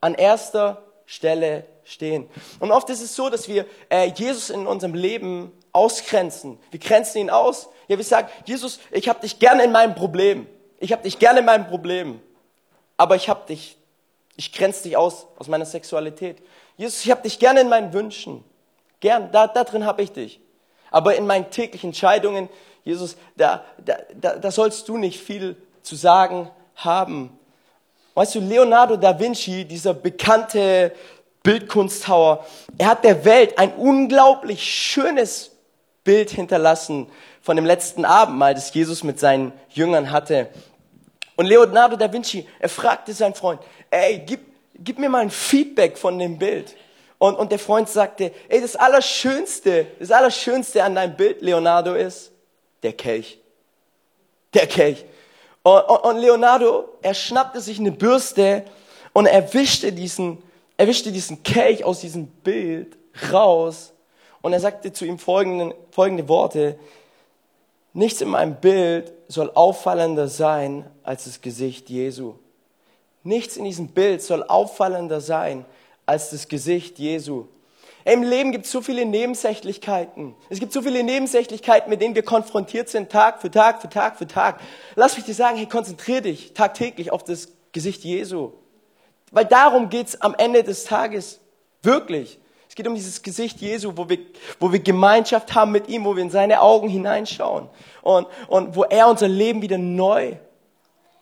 an 0.00 0.14
erster 0.14 0.82
Stelle 1.06 1.64
stehen. 1.84 2.28
Und 2.60 2.70
oft 2.70 2.90
ist 2.90 3.00
es 3.00 3.14
so, 3.14 3.30
dass 3.30 3.48
wir 3.48 3.64
äh, 3.88 4.10
Jesus 4.14 4.50
in 4.50 4.66
unserem 4.66 4.94
Leben 4.94 5.52
ausgrenzen. 5.72 6.58
Wir 6.70 6.80
grenzen 6.80 7.18
ihn 7.18 7.30
aus. 7.30 7.68
Ja, 7.86 7.96
wir 7.96 8.04
sagen, 8.04 8.28
Jesus, 8.44 8.80
ich 8.90 9.08
habe 9.08 9.20
dich 9.20 9.38
gerne 9.38 9.64
in 9.64 9.72
meinem 9.72 9.94
Problem. 9.94 10.46
Ich 10.80 10.92
habe 10.92 11.02
dich 11.02 11.18
gerne 11.18 11.40
in 11.40 11.46
meinem 11.46 11.66
Problem. 11.66 12.20
Aber 12.96 13.16
ich 13.16 13.28
habe 13.28 13.46
dich, 13.46 13.78
ich 14.36 14.52
grenze 14.52 14.82
dich 14.82 14.96
aus 14.96 15.26
aus 15.38 15.48
meiner 15.48 15.64
Sexualität. 15.64 16.42
Jesus, 16.78 17.04
ich 17.04 17.10
habe 17.10 17.22
dich 17.22 17.38
gerne 17.38 17.60
in 17.60 17.68
meinen 17.68 17.92
Wünschen. 17.92 18.42
Gern, 19.00 19.30
da, 19.32 19.48
da 19.48 19.64
drin 19.64 19.84
habe 19.84 20.00
ich 20.00 20.12
dich. 20.12 20.40
Aber 20.90 21.16
in 21.16 21.26
meinen 21.26 21.50
täglichen 21.50 21.90
Entscheidungen, 21.90 22.48
Jesus, 22.84 23.16
da, 23.36 23.64
da, 23.84 23.98
da, 24.14 24.36
da 24.36 24.50
sollst 24.50 24.88
du 24.88 24.96
nicht 24.96 25.20
viel 25.20 25.56
zu 25.82 25.96
sagen 25.96 26.50
haben. 26.76 27.36
Weißt 28.14 28.36
du, 28.36 28.40
Leonardo 28.40 28.96
da 28.96 29.18
Vinci, 29.18 29.64
dieser 29.64 29.92
bekannte 29.92 30.92
Bildkunsthauer, 31.42 32.46
er 32.78 32.86
hat 32.86 33.04
der 33.04 33.24
Welt 33.24 33.58
ein 33.58 33.74
unglaublich 33.74 34.62
schönes 34.62 35.50
Bild 36.04 36.30
hinterlassen 36.30 37.08
von 37.42 37.56
dem 37.56 37.66
letzten 37.66 38.04
Abendmahl, 38.04 38.54
das 38.54 38.72
Jesus 38.72 39.02
mit 39.02 39.18
seinen 39.18 39.52
Jüngern 39.70 40.12
hatte. 40.12 40.48
Und 41.36 41.46
Leonardo 41.46 41.96
da 41.96 42.12
Vinci, 42.12 42.48
er 42.60 42.68
fragte 42.68 43.12
seinen 43.12 43.34
Freund, 43.34 43.60
ey, 43.90 44.22
gib, 44.24 44.47
gib 44.78 44.98
mir 44.98 45.08
mal 45.08 45.22
ein 45.22 45.30
Feedback 45.30 45.98
von 45.98 46.18
dem 46.18 46.38
Bild. 46.38 46.76
Und, 47.18 47.34
und 47.36 47.50
der 47.50 47.58
Freund 47.58 47.88
sagte, 47.88 48.32
ey, 48.48 48.60
das 48.60 48.76
Allerschönste, 48.76 49.86
das 49.98 50.10
Allerschönste 50.10 50.84
an 50.84 50.94
deinem 50.94 51.16
Bild, 51.16 51.42
Leonardo, 51.42 51.94
ist 51.94 52.30
der 52.82 52.92
Kelch. 52.92 53.40
Der 54.54 54.66
Kelch. 54.66 55.04
Und, 55.62 56.18
Leonardo, 56.18 56.88
er 57.02 57.14
schnappte 57.14 57.60
sich 57.60 57.78
eine 57.78 57.92
Bürste 57.92 58.64
und 59.12 59.26
er 59.26 59.52
wischte 59.52 59.92
diesen, 59.92 60.42
er 60.76 60.86
wischte 60.86 61.12
diesen 61.12 61.42
Kelch 61.42 61.84
aus 61.84 62.00
diesem 62.00 62.26
Bild 62.26 62.96
raus 63.32 63.92
und 64.40 64.52
er 64.52 64.60
sagte 64.60 64.92
zu 64.92 65.04
ihm 65.04 65.18
folgende, 65.18 65.74
folgende 65.90 66.28
Worte, 66.28 66.78
nichts 67.92 68.20
in 68.20 68.28
meinem 68.28 68.54
Bild 68.56 69.12
soll 69.26 69.50
auffallender 69.54 70.28
sein 70.28 70.88
als 71.02 71.24
das 71.24 71.40
Gesicht 71.40 71.90
Jesu. 71.90 72.34
Nichts 73.22 73.56
in 73.56 73.64
diesem 73.64 73.88
Bild 73.88 74.22
soll 74.22 74.42
auffallender 74.42 75.20
sein 75.20 75.64
als 76.06 76.30
das 76.30 76.48
Gesicht 76.48 76.98
Jesu. 76.98 77.46
Im 78.04 78.22
Leben 78.22 78.52
gibt 78.52 78.64
es 78.64 78.72
so 78.72 78.80
viele 78.80 79.04
Nebensächlichkeiten. 79.04 80.34
Es 80.48 80.60
gibt 80.60 80.72
so 80.72 80.80
viele 80.80 81.02
Nebensächlichkeiten, 81.02 81.90
mit 81.90 82.00
denen 82.00 82.14
wir 82.14 82.22
konfrontiert 82.22 82.88
sind, 82.88 83.10
Tag 83.10 83.42
für 83.42 83.50
Tag 83.50 83.82
für 83.82 83.90
Tag 83.90 84.16
für 84.16 84.26
Tag. 84.26 84.60
Lass 84.94 85.16
mich 85.16 85.26
dir 85.26 85.34
sagen, 85.34 85.58
hey, 85.58 85.66
konzentrier 85.66 86.22
dich 86.22 86.54
tagtäglich 86.54 87.12
auf 87.12 87.22
das 87.22 87.48
Gesicht 87.72 88.04
Jesu. 88.04 88.52
Weil 89.30 89.44
darum 89.44 89.90
geht's 89.90 90.20
am 90.22 90.34
Ende 90.34 90.62
des 90.62 90.84
Tages 90.84 91.40
wirklich. 91.82 92.38
Es 92.68 92.74
geht 92.74 92.86
um 92.86 92.94
dieses 92.94 93.22
Gesicht 93.22 93.60
Jesu, 93.60 93.92
wo 93.96 94.08
wir, 94.08 94.18
wo 94.58 94.72
wir 94.72 94.78
Gemeinschaft 94.78 95.54
haben 95.54 95.72
mit 95.72 95.88
ihm, 95.88 96.04
wo 96.04 96.16
wir 96.16 96.22
in 96.22 96.30
seine 96.30 96.60
Augen 96.60 96.88
hineinschauen 96.88 97.68
und, 98.02 98.26
und 98.46 98.74
wo 98.74 98.84
er 98.84 99.08
unser 99.08 99.28
Leben 99.28 99.60
wieder 99.60 99.78
neu 99.78 100.36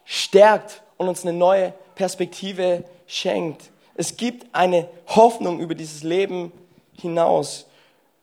stärkt 0.04 0.82
und 0.98 1.08
uns 1.08 1.24
eine 1.24 1.32
neue 1.32 1.74
Perspektive 1.96 2.84
schenkt. 3.08 3.70
Es 3.96 4.16
gibt 4.16 4.54
eine 4.54 4.88
Hoffnung 5.08 5.58
über 5.58 5.74
dieses 5.74 6.04
Leben 6.04 6.52
hinaus. 6.92 7.66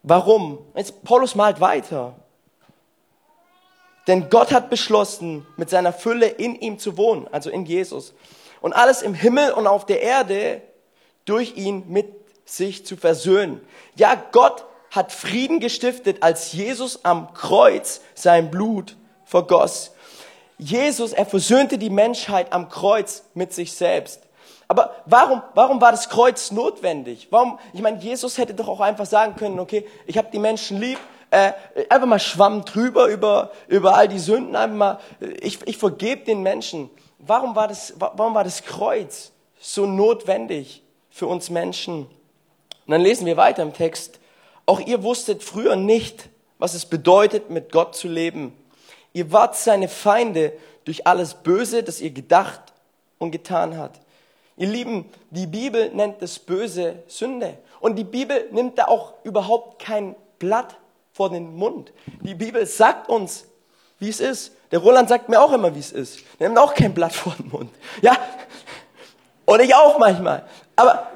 Warum? 0.04 0.60
Jetzt 0.76 1.04
Paulus 1.04 1.36
malt 1.36 1.60
weiter. 1.60 2.16
Denn 4.08 4.30
Gott 4.30 4.52
hat 4.52 4.70
beschlossen, 4.70 5.46
mit 5.58 5.70
seiner 5.70 5.94
Fülle 5.94 6.28
in 6.28 6.56
ihm 6.56 6.78
zu 6.78 6.98
wohnen, 6.98 7.28
also 7.32 7.50
in 7.50 7.66
Jesus. 7.66 8.14
Und 8.62 8.74
alles 8.74 9.02
im 9.02 9.14
Himmel 9.14 9.52
und 9.52 9.68
auf 9.68 9.86
der 9.86 10.02
Erde 10.02 10.62
durch 11.26 11.56
ihn 11.56 11.84
mit 11.88 12.14
sich 12.46 12.86
zu 12.86 12.96
versöhnen. 12.98 13.62
Ja, 13.96 14.22
Gott 14.32 14.66
hat 14.92 15.12
Frieden 15.12 15.60
gestiftet, 15.60 16.22
als 16.22 16.54
Jesus 16.54 17.04
am 17.04 17.34
Kreuz 17.34 18.02
sein 18.14 18.52
Blut 18.52 18.96
vergoss. 19.26 19.93
Jesus, 20.58 21.14
er 21.14 21.26
versöhnte 21.26 21.78
die 21.78 21.90
Menschheit 21.90 22.54
am 22.54 22.70
Kreuz 22.70 23.24
mit 23.34 23.54
sich 23.54 23.74
selbst. 23.74 24.22
Aber 24.68 24.96
warum, 25.06 25.42
warum 25.54 25.82
war 25.82 25.92
das 25.92 26.10
Kreuz 26.10 26.52
notwendig? 26.52 27.28
Warum, 27.30 27.60
ich 27.74 27.82
meine, 27.82 28.00
Jesus 28.00 28.38
hätte 28.38 28.54
doch 28.54 28.68
auch 28.68 28.80
einfach 28.80 29.06
sagen 29.06 29.36
können, 29.36 29.60
okay, 29.60 29.86
ich 30.08 30.18
habe 30.18 30.30
die 30.32 30.40
Menschen 30.40 30.80
lieb, 30.80 30.98
äh, 31.32 31.54
einfach 31.90 32.08
mal 32.08 32.20
schwamm 32.20 32.64
drüber 32.64 33.08
über, 33.08 33.52
über 33.68 33.96
all 33.96 34.08
die 34.08 34.20
Sünden, 34.20 34.56
einfach 34.56 34.78
mal, 34.78 35.00
ich, 35.42 35.60
ich 35.68 35.78
vergebe 35.78 36.24
den 36.24 36.44
Menschen. 36.44 36.90
Warum 37.20 37.56
war, 37.56 37.68
das, 37.68 37.94
warum 37.98 38.36
war 38.36 38.44
das 38.44 38.64
Kreuz 38.64 39.32
so 39.60 39.86
notwendig 39.86 40.84
für 41.10 41.28
uns 41.28 41.50
Menschen? 41.50 42.06
Und 42.86 42.92
dann 42.92 43.02
lesen 43.02 43.26
wir 43.26 43.38
weiter 43.38 43.64
im 43.64 43.74
Text. 43.74 44.20
Auch 44.66 44.80
ihr 44.80 45.04
wusstet 45.04 45.44
früher 45.44 45.76
nicht, 45.76 46.30
was 46.58 46.74
es 46.74 46.86
bedeutet, 46.86 47.50
mit 47.50 47.72
Gott 47.72 47.96
zu 47.96 48.08
leben. 48.08 48.54
Ihr 49.14 49.32
wart 49.32 49.56
seine 49.56 49.88
Feinde 49.88 50.54
durch 50.86 51.08
alles 51.08 51.36
Böse, 51.36 51.84
das 51.84 52.02
ihr 52.02 52.12
gedacht 52.12 52.62
und 53.20 53.32
getan 53.32 53.78
habt. 53.78 54.00
Ihr 54.58 54.68
Lieben, 54.68 55.10
die 55.32 55.48
Bibel 55.48 55.90
nennt 55.94 56.22
das 56.22 56.40
Böse 56.40 57.04
Sünde. 57.08 57.58
Und 57.80 57.96
die 57.96 58.04
Bibel 58.04 58.48
nimmt 58.52 58.78
da 58.78 58.86
auch 58.86 59.14
überhaupt 59.24 59.82
kein 59.82 60.16
Blatt 60.40 60.76
vor 61.12 61.30
den 61.30 61.56
Mund. 61.56 61.92
Die 62.22 62.36
Bibel 62.36 62.66
sagt 62.66 63.10
uns, 63.10 63.46
wie 64.00 64.10
es 64.10 64.20
ist. 64.20 64.52
Der 64.72 64.80
Roland 64.80 65.10
sagt 65.10 65.30
mir 65.30 65.42
auch 65.42 65.54
immer, 65.54 65.74
wie 65.76 65.80
es 65.80 65.92
ist. 65.92 66.20
Er 66.40 66.50
nimmt 66.50 66.60
auch 66.60 66.74
kein 66.74 66.94
Blatt 66.94 67.14
vor 67.14 67.34
den 67.38 67.50
Mund. 67.50 67.70
Ja? 68.02 68.18
Und 69.46 69.62
ich 69.62 69.74
auch 69.74 70.00
manchmal. 70.00 70.48
Aber, 70.76 71.12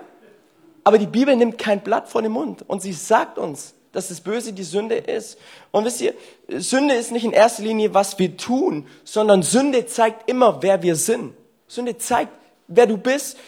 aber 0.84 0.98
die 0.98 1.08
Bibel 1.08 1.36
nimmt 1.36 1.58
kein 1.58 1.82
Blatt 1.82 2.08
vor 2.10 2.22
den 2.22 2.32
Mund. 2.32 2.64
Und 2.68 2.82
sie 2.82 2.94
sagt 2.94 3.38
uns, 3.38 3.74
dass 3.98 4.10
das 4.10 4.22
Böse 4.22 4.54
die 4.54 4.64
Sünde 4.64 4.96
ist. 4.96 5.40
Und 5.72 5.84
wisst 5.84 6.02
ihr, 6.02 6.14
Sünde 6.50 6.94
ist 6.94 7.12
nicht 7.12 7.26
in 7.26 7.32
erster 7.32 7.64
Linie, 7.64 7.96
was 7.96 8.20
wir 8.20 8.38
tun, 8.38 8.86
sondern 9.04 9.42
Sünde 9.42 9.88
zeigt 9.88 10.30
immer, 10.30 10.62
wer 10.62 10.84
wir 10.84 10.96
sind. 10.96 11.34
Sünde 11.68 11.98
zeigt, 11.98 12.32
wer 12.68 12.86
du 12.86 12.96
bist. 12.96 13.40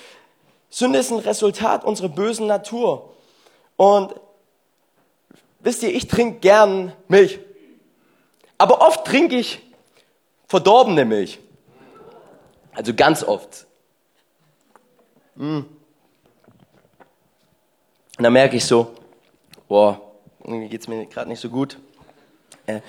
Sünde 0.72 0.98
ist 0.98 1.12
ein 1.12 1.20
Resultat 1.20 1.86
unserer 1.86 2.10
bösen 2.10 2.48
Natur. 2.48 3.13
Und 3.75 4.15
wisst 5.60 5.84
ihr, 5.84 5.94
ich 5.94 6.08
trinke 6.08 6.39
gern 6.39 6.94
Milch. 7.08 7.38
Aber 8.58 8.82
oft 8.82 9.06
trinke 9.06 9.36
ich 9.36 9.60
verdorbene 10.48 11.06
Milch. 11.06 11.38
Also 12.74 12.96
ganz 12.96 13.24
oft. 13.24 13.68
Mm. 15.36 15.58
Und 15.58 15.68
dann 18.18 18.34
merke 18.34 18.58
ich 18.58 18.65
so, 18.65 18.96
boah, 19.68 20.09
irgendwie 20.50 20.70
geht's 20.70 20.88
mir 20.88 21.06
gerade 21.06 21.29
nicht 21.29 21.39
so 21.39 21.50
gut. 21.50 21.77
Äh. 22.65 22.82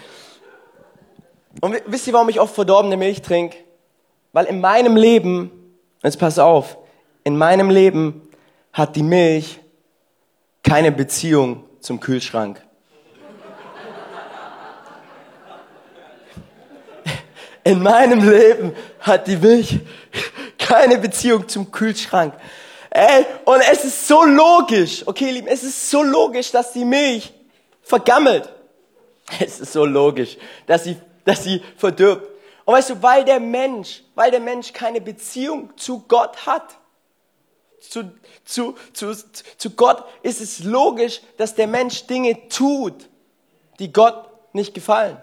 Und 1.61 1.77
wisst 1.87 2.07
ihr, 2.07 2.13
warum 2.13 2.29
ich 2.29 2.41
oft 2.41 2.55
verdorbene 2.55 2.97
Milch 2.97 3.23
trinke? 3.23 3.59
Weil 4.33 4.47
in 4.47 4.61
meinem 4.61 4.97
Leben, 4.97 5.51
jetzt 6.03 6.19
pass 6.19 6.39
auf, 6.39 6.79
in 7.25 7.37
meinem 7.37 7.69
Leben 7.69 8.29
hat 8.73 8.97
die 8.97 9.03
Milch 9.03 9.61
keine 10.63 10.91
Beziehung 10.93 11.65
zum 11.81 12.01
Kühlschrank. 12.01 12.63
In 17.65 17.83
meinem 17.83 18.29
Leben 18.29 18.75
hat 19.01 19.27
die 19.27 19.37
Milch 19.37 19.81
keine 20.59 20.99
Beziehung 20.99 21.49
zum 21.49 21.71
Kühlschrank. 21.71 22.35
Ey, 22.91 23.27
und 23.45 23.61
es 23.71 23.85
ist 23.85 24.09
so 24.09 24.25
logisch, 24.25 25.07
okay, 25.07 25.31
Lieben, 25.31 25.49
es 25.49 25.63
ist 25.63 25.91
so 25.91 26.03
logisch, 26.03 26.51
dass 26.51 26.73
die 26.73 26.85
Milch 26.85 27.33
vergammelt. 27.91 28.49
Es 29.39 29.61
ist 29.61 29.73
so 29.73 29.85
logisch, 29.85 30.39
dass 30.67 30.85
sie, 30.85 30.97
dass 31.25 31.45
sie 31.45 31.63
verdirbt. 31.77 32.27
Und 32.65 32.75
weißt 32.75 32.91
du, 32.91 33.03
weil 33.03 33.25
der 33.25 33.41
Mensch, 33.41 34.03
weil 34.15 34.31
der 34.31 34.41
Mensch 34.41 34.73
keine 34.73 35.01
Beziehung 35.01 35.77
zu 35.77 36.01
Gott 36.09 36.47
hat, 36.47 36.79
zu, 37.81 38.13
zu, 38.45 38.75
zu, 38.93 39.15
zu 39.57 39.71
Gott 39.71 40.05
ist 40.23 40.41
es 40.41 40.65
logisch, 40.65 41.21
dass 41.37 41.55
der 41.55 41.67
Mensch 41.67 42.07
Dinge 42.07 42.49
tut, 42.49 43.09
die 43.79 43.93
Gott 43.93 44.29
nicht 44.53 44.75
gefallen. 44.75 45.21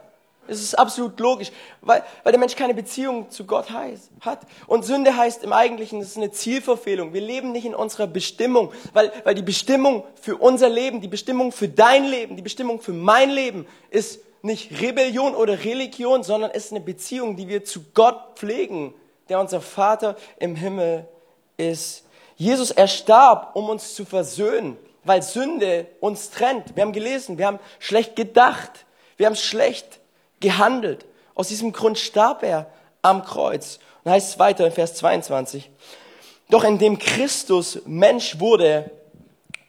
Es 0.48 0.62
ist 0.62 0.77
absolut 0.77 1.20
logisch, 1.20 1.51
weil, 1.82 2.04
weil 2.24 2.32
der 2.32 2.39
Mensch 2.39 2.56
keine 2.56 2.74
Beziehung 2.74 3.30
zu 3.30 3.46
Gott 3.46 3.70
heißt, 3.70 4.12
hat. 4.22 4.42
Und 4.66 4.86
Sünde 4.86 5.16
heißt 5.16 5.44
im 5.44 5.54
Eigentlichen, 5.54 6.01
es 6.01 6.10
ist 6.10 6.18
eine 6.18 6.32
Zielverfehlung. 6.32 7.13
Wir 7.13 7.22
leben 7.22 7.51
nicht 7.51 7.66
in 7.66 7.75
unserer 7.75 8.08
Bestimmung, 8.08 8.72
weil, 8.94 9.12
weil 9.24 9.36
die 9.36 9.42
Bestimmung 9.42 10.04
für 10.22 10.38
unser 10.38 10.70
Leben, 10.70 11.01
die 11.01 11.08
Bestimmung 11.08 11.51
für 11.51 11.68
dein 11.68 12.06
Leben, 12.06 12.36
die 12.36 12.42
Bestimmung 12.42 12.82
für 12.82 12.94
mein 12.94 13.30
Leben 13.30 13.68
ist 13.89 14.22
nicht 14.42 14.82
Rebellion 14.82 15.36
oder 15.36 15.63
Religion, 15.63 16.24
sondern 16.24 16.51
ist 16.51 16.72
eine 16.72 16.82
Beziehung, 16.82 17.36
die 17.36 17.48
wir 17.48 17.63
zu 17.63 17.86
Gott 17.94 18.36
pflegen, 18.36 18.94
der 19.30 19.39
unser 19.39 19.62
Vater 19.62 20.16
im 20.39 20.56
Himmel 20.56 21.08
ist. 21.58 22.06
Jesus 22.36 22.72
erstarb, 22.72 23.56
um 23.56 23.70
uns 23.70 23.96
zu 23.96 24.06
versöhnen, 24.06 24.77
weil 25.04 25.24
Sünde 25.24 25.88
uns 26.00 26.30
trennt. 26.30 26.75
Wir 26.75 26.84
haben 26.84 26.94
gelesen, 26.94 27.38
wir 27.38 27.48
haben 27.48 27.60
schlecht 27.80 28.16
gedacht, 28.16 28.86
wir 29.18 29.25
haben 29.25 29.36
schlecht 29.36 30.00
gehandelt. 30.39 31.06
Aus 31.36 31.48
diesem 31.50 31.72
Grund 31.72 31.98
starb 31.98 32.44
er 32.44 32.67
am 33.01 33.24
Kreuz. 33.24 33.79
Und 34.03 34.12
heißt 34.12 34.29
es 34.29 34.39
weiter 34.39 34.65
in 34.65 34.72
Vers 34.72 34.96
22. 34.96 35.70
Doch 36.50 36.63
indem 36.63 36.98
Christus 36.98 37.82
Mensch 37.86 38.39
wurde 38.39 38.91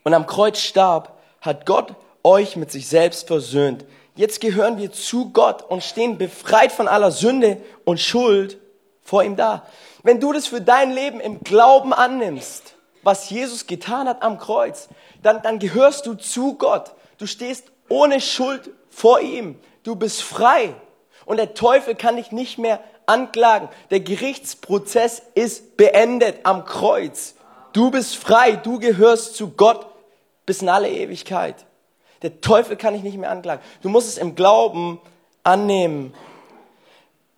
und 0.05 0.15
am 0.15 0.27
Kreuz 0.27 0.61
starb, 0.61 1.19
hat 1.41 1.67
Gott 1.67 1.95
euch 2.23 2.57
mit 2.57 2.71
sich 2.71 2.89
selbst 2.89 3.27
versöhnt. 3.27 3.85
Jetzt 4.15 4.41
gehören 4.41 4.79
wir 4.79 4.93
zu 4.93 5.31
Gott 5.31 5.63
und 5.63 5.83
stehen 5.83 6.19
befreit 6.19 6.73
von 6.73 6.89
aller 6.89 7.11
Sünde 7.11 7.61
und 7.85 8.01
Schuld 8.01 8.59
vor 9.03 9.23
ihm 9.23 9.37
da. 9.37 9.67
Wenn 10.03 10.21
du 10.21 10.33
das 10.33 10.47
für 10.47 10.61
dein 10.61 10.93
Leben 10.93 11.21
im 11.21 11.41
Glauben 11.41 11.93
annimmst, 11.93 12.75
was 13.03 13.31
Jesus 13.31 13.67
getan 13.67 14.09
hat 14.09 14.23
am 14.23 14.39
Kreuz, 14.39 14.89
dann, 15.23 15.43
dann 15.43 15.59
gehörst 15.59 16.07
du 16.07 16.15
zu 16.15 16.55
Gott. 16.55 16.93
Du 17.19 17.27
stehst 17.27 17.71
ohne 17.89 18.21
Schuld 18.21 18.71
vor 18.91 19.21
ihm. 19.21 19.59
Du 19.89 19.97
bist 19.97 20.21
frei. 20.21 20.75
Und 21.25 21.39
der 21.39 21.55
Teufel 21.55 21.95
kann 21.95 22.17
dich 22.17 22.31
nicht 22.31 22.59
mehr 22.59 22.81
anklagen. 23.07 23.71
Der 23.89 24.01
Gerichtsprozess 24.01 25.23
ist 25.35 25.79
beendet 25.79 26.41
am 26.43 26.67
Kreuz. 26.67 27.37
Du 27.73 27.91
bist 27.91 28.15
frei. 28.17 28.57
Du 28.57 28.79
gehörst 28.79 29.35
zu 29.35 29.49
Gott 29.49 29.87
bis 30.45 30.61
in 30.61 30.69
alle 30.69 30.91
Ewigkeit. 30.91 31.65
Der 32.21 32.43
Teufel 32.43 32.77
kann 32.77 32.93
dich 32.93 33.03
nicht 33.03 33.17
mehr 33.17 33.31
anklagen. 33.31 33.63
Du 33.81 33.89
musst 33.89 34.09
es 34.09 34.19
im 34.19 34.35
Glauben 34.35 35.01
annehmen. 35.43 36.13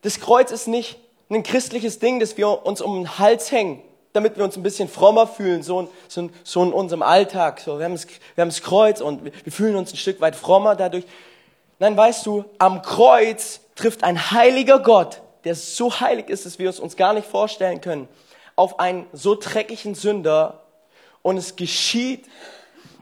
Das 0.02 0.18
Kreuz 0.18 0.50
ist 0.50 0.66
nicht 0.66 0.98
ein 1.28 1.44
christliches 1.44 2.00
Ding, 2.00 2.18
das 2.18 2.36
wir 2.36 2.66
uns 2.66 2.80
um 2.80 2.96
den 2.96 3.16
Hals 3.20 3.52
hängen, 3.52 3.80
damit 4.12 4.36
wir 4.36 4.42
uns 4.42 4.56
ein 4.56 4.64
bisschen 4.64 4.88
frommer 4.88 5.28
fühlen, 5.28 5.62
so, 5.62 5.88
so, 6.08 6.30
so 6.42 6.64
in 6.64 6.72
unserem 6.72 7.02
Alltag. 7.02 7.60
So, 7.60 7.78
wir, 7.78 7.84
haben 7.84 7.92
das, 7.92 8.08
wir 8.34 8.42
haben 8.42 8.48
das 8.48 8.60
Kreuz 8.60 9.00
und 9.00 9.24
wir 9.24 9.52
fühlen 9.52 9.76
uns 9.76 9.92
ein 9.92 9.98
Stück 9.98 10.20
weit 10.20 10.34
frommer 10.34 10.74
dadurch. 10.74 11.04
Nein, 11.80 11.96
weißt 11.96 12.26
du, 12.26 12.44
am 12.58 12.82
Kreuz 12.82 13.60
trifft 13.74 14.04
ein 14.04 14.30
heiliger 14.30 14.80
Gott, 14.80 15.22
der 15.44 15.54
so 15.54 15.98
heilig 15.98 16.28
ist, 16.28 16.44
dass 16.44 16.58
wir 16.58 16.68
es 16.68 16.78
uns 16.78 16.94
gar 16.94 17.14
nicht 17.14 17.26
vorstellen 17.26 17.80
können, 17.80 18.06
auf 18.54 18.78
einen 18.78 19.06
so 19.14 19.34
dreckigen 19.34 19.94
Sünder 19.94 20.62
und 21.22 21.38
es 21.38 21.56
geschieht, 21.56 22.26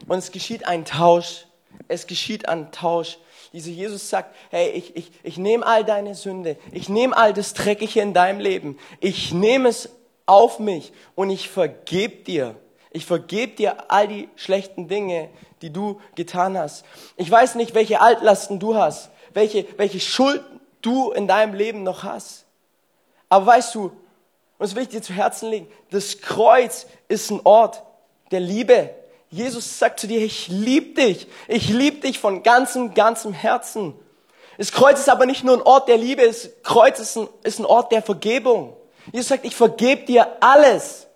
und 0.07 0.17
es 0.17 0.31
geschieht 0.31 0.65
ein 0.65 0.85
Tausch. 0.85 1.45
Es 1.89 2.07
geschieht 2.07 2.47
ein 2.47 2.71
Tausch. 2.71 3.17
Dieser 3.51 3.71
Jesus 3.71 4.09
sagt, 4.09 4.33
hey, 4.49 4.69
ich, 4.69 4.95
ich, 4.95 5.11
ich 5.23 5.37
nehme 5.37 5.65
all 5.65 5.83
deine 5.83 6.15
Sünde, 6.15 6.55
ich 6.71 6.87
nehme 6.87 7.17
all 7.17 7.33
das 7.33 7.53
Dreckige 7.53 7.99
in 7.99 8.13
deinem 8.13 8.39
Leben, 8.39 8.77
ich 9.01 9.33
nehme 9.33 9.67
es 9.67 9.89
auf 10.25 10.59
mich 10.59 10.93
und 11.15 11.31
ich 11.31 11.49
vergebe 11.49 12.23
dir. 12.23 12.55
Ich 12.91 13.05
vergebe 13.05 13.55
dir 13.55 13.91
all 13.91 14.07
die 14.07 14.29
schlechten 14.35 14.87
Dinge, 14.87 15.29
die 15.61 15.71
du 15.71 15.99
getan 16.15 16.57
hast. 16.57 16.85
Ich 17.17 17.29
weiß 17.29 17.55
nicht, 17.55 17.73
welche 17.73 18.01
Altlasten 18.01 18.59
du 18.59 18.75
hast, 18.75 19.09
welche, 19.33 19.65
welche 19.77 19.99
Schuld 19.99 20.43
du 20.81 21.11
in 21.11 21.27
deinem 21.27 21.53
Leben 21.53 21.83
noch 21.83 22.03
hast. 22.03 22.45
Aber 23.29 23.45
weißt 23.45 23.75
du, 23.75 23.91
und 24.59 24.65
das 24.67 24.75
will 24.75 24.83
ich 24.83 24.89
dir 24.89 25.01
zu 25.01 25.13
Herzen 25.13 25.49
legen, 25.49 25.67
das 25.91 26.19
Kreuz 26.19 26.85
ist 27.07 27.31
ein 27.31 27.41
Ort 27.43 27.81
der 28.31 28.41
Liebe. 28.41 28.89
Jesus 29.29 29.79
sagt 29.79 29.99
zu 29.99 30.07
dir, 30.07 30.21
ich 30.21 30.47
liebe 30.47 31.01
dich. 31.01 31.27
Ich 31.47 31.69
liebe 31.69 31.99
dich 31.99 32.19
von 32.19 32.43
ganzem, 32.43 32.93
ganzem 32.93 33.31
Herzen. 33.31 33.93
Das 34.57 34.71
Kreuz 34.73 34.99
ist 34.99 35.09
aber 35.09 35.25
nicht 35.25 35.45
nur 35.45 35.55
ein 35.55 35.61
Ort 35.61 35.87
der 35.87 35.97
Liebe, 35.97 36.27
das 36.27 36.49
Kreuz 36.63 36.99
ist 36.99 37.17
ein, 37.17 37.29
ist 37.43 37.59
ein 37.59 37.65
Ort 37.65 37.91
der 37.93 38.01
Vergebung. 38.01 38.75
Jesus 39.13 39.29
sagt, 39.29 39.45
ich 39.45 39.55
vergebe 39.55 40.03
dir 40.05 40.27
alles. 40.41 41.07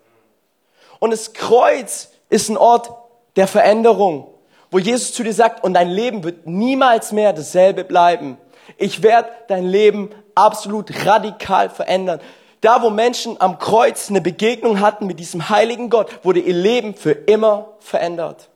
Und 1.00 1.12
das 1.12 1.34
Kreuz 1.34 2.10
ist 2.30 2.50
ein 2.50 2.56
Ort 2.56 2.90
der 3.36 3.48
Veränderung, 3.48 4.33
wo 4.74 4.80
Jesus 4.80 5.14
zu 5.14 5.24
dir 5.24 5.34
sagt, 5.34 5.64
und 5.64 5.76
dein 5.76 5.92
Leben 5.92 6.24
wird 6.24 6.48
niemals 6.48 7.12
mehr 7.12 7.32
dasselbe 7.32 7.84
bleiben. 7.84 8.38
Ich 8.78 9.04
werde 9.04 9.30
dein 9.48 9.66
Leben 9.66 10.10
absolut 10.34 11.06
radikal 11.06 11.70
verändern. 11.70 12.20
Da, 12.60 12.82
wo 12.82 12.90
Menschen 12.90 13.40
am 13.40 13.60
Kreuz 13.60 14.10
eine 14.10 14.20
Begegnung 14.20 14.80
hatten 14.80 15.06
mit 15.06 15.20
diesem 15.20 15.50
heiligen 15.50 15.92
Gott, 15.92 16.26
wurde 16.26 16.40
ihr 16.40 16.56
Leben 16.56 16.96
für 16.96 17.12
immer 17.12 17.70
verändert. 17.80 18.50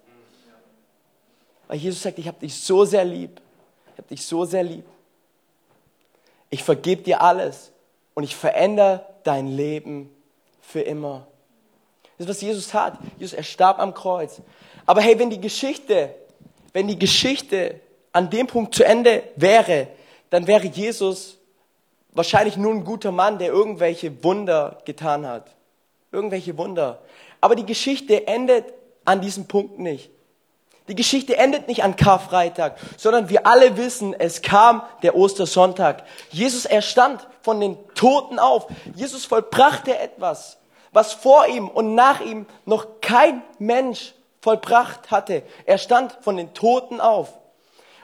Weil 1.68 1.78
Jesus 1.78 2.02
sagt, 2.02 2.18
ich 2.18 2.28
habe 2.28 2.40
dich 2.40 2.60
so 2.62 2.84
sehr 2.84 3.06
lieb. 3.06 3.40
Ich 3.94 3.98
habe 4.00 4.08
dich 4.08 4.26
so 4.26 4.44
sehr 4.44 4.64
lieb. 4.64 4.86
Ich 6.50 6.64
vergebe 6.64 7.04
dir 7.04 7.22
alles 7.22 7.72
und 8.16 8.24
ich 8.24 8.36
verändere 8.36 9.06
dein 9.24 9.48
Leben 9.48 10.10
für 10.62 10.82
immer. 10.82 11.28
Das 12.18 12.26
ist, 12.26 12.30
was 12.30 12.42
Jesus 12.42 12.68
tat. 12.68 12.98
Jesus, 13.18 13.34
er 13.34 13.44
starb 13.44 13.80
am 13.80 13.94
Kreuz. 13.94 14.42
Aber 14.86 15.02
hey, 15.02 15.20
wenn 15.20 15.30
die 15.30 15.42
Geschichte, 15.42 16.14
wenn 16.74 16.88
die 16.88 16.98
Geschichte 16.98 17.80
an 18.12 18.30
dem 18.30 18.48
Punkt 18.48 18.74
zu 18.74 18.84
Ende 18.84 19.24
wäre, 19.36 19.88
dann 20.30 20.48
wäre 20.48 20.66
Jesus 20.66 21.38
wahrscheinlich 22.12 22.58
nur 22.58 22.74
ein 22.74 22.84
guter 22.84 23.12
Mann, 23.12 23.38
der 23.38 23.50
irgendwelche 23.50 24.24
Wunder 24.24 24.80
getan 24.86 25.28
hat. 25.28 25.52
Irgendwelche 26.12 26.58
Wunder. 26.58 27.00
Aber 27.42 27.56
die 27.56 27.66
Geschichte 27.66 28.26
endet 28.28 28.66
an 29.06 29.22
diesem 29.22 29.48
Punkt 29.48 29.78
nicht. 29.78 30.10
Die 30.88 30.96
Geschichte 30.96 31.38
endet 31.38 31.68
nicht 31.68 31.84
an 31.84 31.98
Karfreitag, 31.98 32.78
sondern 32.96 33.30
wir 33.30 33.46
alle 33.46 33.76
wissen, 33.76 34.14
es 34.14 34.42
kam 34.42 34.82
der 35.04 35.16
Ostersonntag. 35.16 36.04
Jesus 36.32 36.66
erstand 36.66 37.28
von 37.42 37.60
den 37.60 37.78
Toten 37.94 38.40
auf. 38.40 38.68
Jesus 38.96 39.26
vollbrachte 39.26 39.98
etwas, 39.98 40.57
was 40.92 41.14
vor 41.14 41.48
ihm 41.48 41.68
und 41.68 41.96
nach 41.96 42.22
ihm 42.22 42.46
noch 42.66 43.02
kein 43.02 43.42
Mensch 43.60 44.14
vollbracht 44.42 45.12
hatte. 45.12 45.44
Er 45.66 45.78
stand 45.78 46.18
von 46.22 46.38
den 46.38 46.54
Toten 46.54 47.02
auf. 47.02 47.34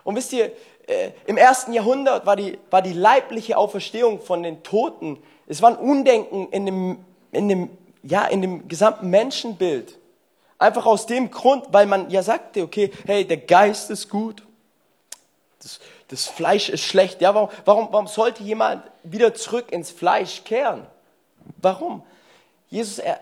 Und 0.03 0.15
wisst 0.15 0.33
ihr, 0.33 0.51
äh, 0.87 1.11
im 1.25 1.37
ersten 1.37 1.73
Jahrhundert 1.73 2.25
war 2.25 2.35
die, 2.35 2.59
war 2.69 2.81
die 2.81 2.93
leibliche 2.93 3.57
Auferstehung 3.57 4.19
von 4.19 4.43
den 4.43 4.63
Toten, 4.63 5.21
es 5.47 5.61
war 5.61 5.71
ein 5.71 5.77
Undenken 5.77 6.47
in 6.49 6.65
dem, 6.65 7.05
in 7.31 7.49
dem, 7.49 7.69
ja, 8.01 8.25
in 8.25 8.41
dem 8.41 8.67
gesamten 8.67 9.09
Menschenbild. 9.09 9.97
Einfach 10.57 10.85
aus 10.85 11.05
dem 11.05 11.31
Grund, 11.31 11.65
weil 11.71 11.85
man 11.85 12.09
ja 12.09 12.23
sagte, 12.23 12.63
okay, 12.63 12.91
hey, 13.05 13.25
der 13.25 13.37
Geist 13.37 13.89
ist 13.89 14.09
gut, 14.09 14.43
das, 15.61 15.79
das 16.09 16.27
Fleisch 16.27 16.69
ist 16.69 16.81
schlecht. 16.81 17.21
Ja, 17.21 17.33
warum, 17.33 17.49
warum, 17.65 17.87
warum 17.91 18.07
sollte 18.07 18.43
jemand 18.43 18.83
wieder 19.03 19.33
zurück 19.33 19.71
ins 19.71 19.91
Fleisch 19.91 20.43
kehren? 20.43 20.85
Warum? 21.61 22.03
Jesus, 22.73 22.97
er, 22.97 23.19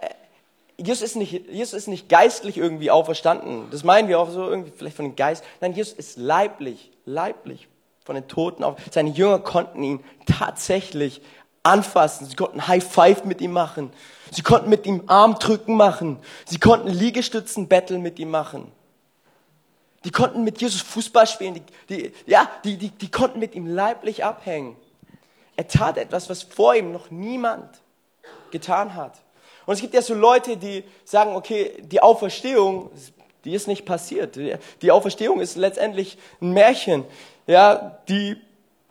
Jesus 0.77 1.01
ist 1.01 1.17
nicht, 1.17 1.49
Jesus 1.49 1.73
ist 1.73 1.87
nicht 1.87 2.07
geistlich 2.07 2.57
irgendwie 2.57 2.89
auferstanden. 2.89 3.69
Das 3.69 3.83
meinen 3.83 4.07
wir 4.07 4.17
auch 4.17 4.29
so 4.29 4.47
irgendwie 4.47 4.71
vielleicht 4.71 4.95
von 4.95 5.03
dem 5.03 5.17
Geist. 5.17 5.43
Nein, 5.59 5.73
Jesus 5.73 5.91
ist 5.91 6.17
leiblich, 6.17 6.89
leiblich 7.05 7.67
von 8.05 8.15
den 8.15 8.29
Toten 8.29 8.63
auf. 8.63 8.77
Seine 8.91 9.09
Jünger 9.09 9.39
konnten 9.39 9.83
ihn 9.83 9.99
tatsächlich 10.25 11.21
anfassen. 11.63 12.27
Sie 12.27 12.37
konnten 12.37 12.65
High 12.65 12.81
Five 12.81 13.25
mit 13.25 13.41
ihm 13.41 13.51
machen. 13.51 13.91
Sie 14.31 14.41
konnten 14.41 14.69
mit 14.69 14.85
ihm 14.85 15.03
Armdrücken 15.07 15.75
machen. 15.75 16.17
Sie 16.45 16.57
konnten 16.57 16.87
Liegestützen 16.87 17.67
betteln 17.67 18.01
mit 18.01 18.19
ihm 18.19 18.31
machen. 18.31 18.71
Die 20.05 20.11
konnten 20.11 20.45
mit 20.45 20.61
Jesus 20.61 20.81
Fußball 20.81 21.27
spielen. 21.27 21.55
Die, 21.55 21.63
die, 21.89 22.13
ja, 22.25 22.49
die, 22.63 22.77
die, 22.77 22.89
die 22.89 23.11
konnten 23.11 23.39
mit 23.39 23.53
ihm 23.53 23.67
leiblich 23.67 24.23
abhängen. 24.23 24.77
Er 25.57 25.67
tat 25.67 25.97
etwas, 25.97 26.29
was 26.29 26.41
vor 26.41 26.73
ihm 26.73 26.93
noch 26.93 27.11
niemand 27.11 27.81
getan 28.51 28.95
hat. 28.95 29.19
Und 29.65 29.75
es 29.75 29.81
gibt 29.81 29.93
ja 29.93 30.01
so 30.01 30.13
Leute, 30.13 30.57
die 30.57 30.83
sagen, 31.05 31.35
okay, 31.35 31.73
die 31.81 32.01
Auferstehung, 32.01 32.89
die 33.43 33.53
ist 33.53 33.67
nicht 33.67 33.85
passiert. 33.85 34.37
Die 34.81 34.91
Auferstehung 34.91 35.39
ist 35.41 35.55
letztendlich 35.55 36.17
ein 36.41 36.51
Märchen. 36.51 37.05
Ja, 37.47 37.97
die 38.07 38.37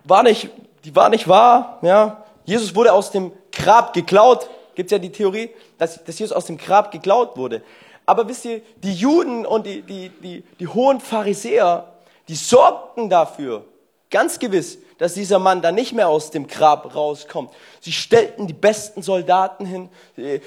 war 0.04 0.22
nicht, 0.22 0.48
die 0.84 0.94
war 0.94 1.08
nicht 1.08 1.28
wahr. 1.28 1.78
Ja, 1.82 2.24
Jesus 2.44 2.74
wurde 2.74 2.92
aus 2.92 3.10
dem 3.10 3.32
Grab 3.52 3.92
geklaut. 3.92 4.48
Gibt 4.74 4.90
ja 4.90 4.98
die 4.98 5.12
Theorie, 5.12 5.50
dass, 5.78 6.02
dass 6.04 6.18
Jesus 6.18 6.34
aus 6.34 6.46
dem 6.46 6.56
Grab 6.56 6.90
geklaut 6.90 7.36
wurde. 7.36 7.62
Aber 8.06 8.28
wisst 8.28 8.44
ihr, 8.44 8.62
die 8.82 8.94
Juden 8.94 9.46
und 9.46 9.66
die, 9.66 9.82
die, 9.82 10.08
die, 10.08 10.42
die 10.58 10.66
hohen 10.66 11.00
Pharisäer, 11.00 11.92
die 12.28 12.34
sorgten 12.34 13.08
dafür, 13.08 13.64
ganz 14.10 14.38
gewiss, 14.38 14.78
dass 14.98 15.14
dieser 15.14 15.38
Mann 15.38 15.62
da 15.62 15.72
nicht 15.72 15.92
mehr 15.92 16.08
aus 16.08 16.30
dem 16.30 16.46
Grab 16.46 16.94
rauskommt. 16.94 17.52
Sie 17.80 17.92
stellten 17.92 18.46
die 18.46 18.52
besten 18.52 19.02
Soldaten 19.02 19.64
hin, 19.64 19.88
die, 20.16 20.40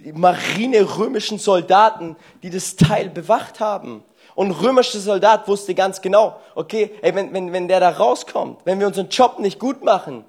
die 0.00 0.12
Marine 0.14 0.96
römischen 0.96 1.38
Soldaten, 1.38 2.16
die 2.42 2.50
das 2.50 2.76
Teil 2.76 3.10
bewacht 3.10 3.60
haben. 3.60 4.02
Und 4.34 4.48
ein 4.48 4.52
römischer 4.52 5.00
Soldat 5.00 5.48
wusste 5.48 5.74
ganz 5.74 6.00
genau, 6.00 6.40
okay, 6.54 6.92
ey, 7.02 7.14
wenn, 7.14 7.32
wenn, 7.34 7.52
wenn 7.52 7.68
der 7.68 7.80
da 7.80 7.90
rauskommt, 7.90 8.60
wenn 8.64 8.80
wir 8.80 8.86
unseren 8.86 9.08
Job 9.10 9.38
nicht 9.38 9.58
gut 9.58 9.84
machen, 9.84 10.24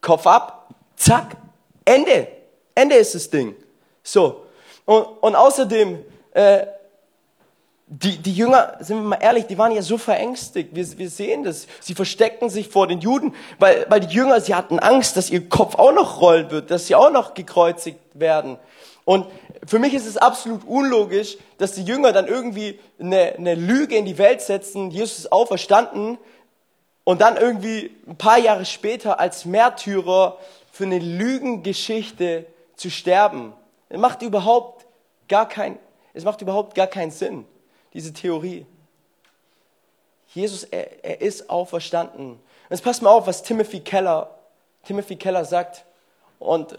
Kopf 0.00 0.26
ab, 0.26 0.68
zack, 0.96 1.36
Ende. 1.84 2.28
Ende 2.74 2.96
ist 2.96 3.14
das 3.14 3.28
Ding. 3.28 3.54
So. 4.02 4.46
Und, 4.86 5.04
und 5.20 5.34
außerdem, 5.34 5.98
äh, 6.32 6.66
die, 7.86 8.16
die 8.16 8.32
Jünger, 8.32 8.76
sind 8.80 8.96
wir 8.96 9.02
mal 9.02 9.18
ehrlich, 9.20 9.46
die 9.46 9.58
waren 9.58 9.72
ja 9.72 9.82
so 9.82 9.98
verängstigt. 9.98 10.70
Wir, 10.72 10.98
wir 10.98 11.10
sehen 11.10 11.44
das. 11.44 11.66
Sie 11.80 11.94
versteckten 11.94 12.48
sich 12.48 12.68
vor 12.68 12.86
den 12.86 13.00
Juden, 13.00 13.34
weil, 13.58 13.86
weil 13.88 14.00
die 14.00 14.14
Jünger, 14.14 14.40
sie 14.40 14.54
hatten 14.54 14.78
Angst, 14.78 15.16
dass 15.16 15.30
ihr 15.30 15.48
Kopf 15.48 15.74
auch 15.74 15.92
noch 15.92 16.20
rollen 16.20 16.50
wird, 16.50 16.70
dass 16.70 16.86
sie 16.86 16.94
auch 16.94 17.10
noch 17.10 17.34
gekreuzigt 17.34 17.98
werden. 18.14 18.58
Und 19.04 19.26
für 19.66 19.78
mich 19.78 19.92
ist 19.92 20.06
es 20.06 20.16
absolut 20.16 20.66
unlogisch, 20.66 21.36
dass 21.58 21.72
die 21.72 21.84
Jünger 21.84 22.12
dann 22.12 22.26
irgendwie 22.26 22.80
eine, 22.98 23.34
eine 23.36 23.54
Lüge 23.54 23.96
in 23.96 24.06
die 24.06 24.16
Welt 24.16 24.40
setzen, 24.40 24.90
Jesus 24.90 25.18
ist 25.18 25.32
auferstanden 25.32 26.16
und 27.04 27.20
dann 27.20 27.36
irgendwie 27.36 27.94
ein 28.06 28.16
paar 28.16 28.38
Jahre 28.38 28.64
später 28.64 29.20
als 29.20 29.44
Märtyrer 29.44 30.38
für 30.72 30.84
eine 30.84 30.98
Lügengeschichte 30.98 32.46
zu 32.76 32.90
sterben. 32.90 33.52
Es 33.90 34.00
macht 34.00 34.22
überhaupt 34.22 34.86
gar 35.28 35.46
kein, 35.46 35.78
es 36.14 36.24
macht 36.24 36.40
überhaupt 36.40 36.74
gar 36.74 36.86
keinen 36.86 37.10
Sinn 37.10 37.44
diese 37.94 38.12
Theorie. 38.12 38.66
Jesus, 40.34 40.64
er, 40.64 41.04
er 41.04 41.20
ist 41.20 41.48
auferstanden. 41.48 42.40
Jetzt 42.68 42.82
passt 42.82 43.02
mal 43.02 43.10
auf, 43.10 43.26
was 43.26 43.42
Timothy 43.42 43.80
Keller, 43.80 44.30
Timothy 44.84 45.16
Keller 45.16 45.44
sagt. 45.44 45.84
Und 46.38 46.76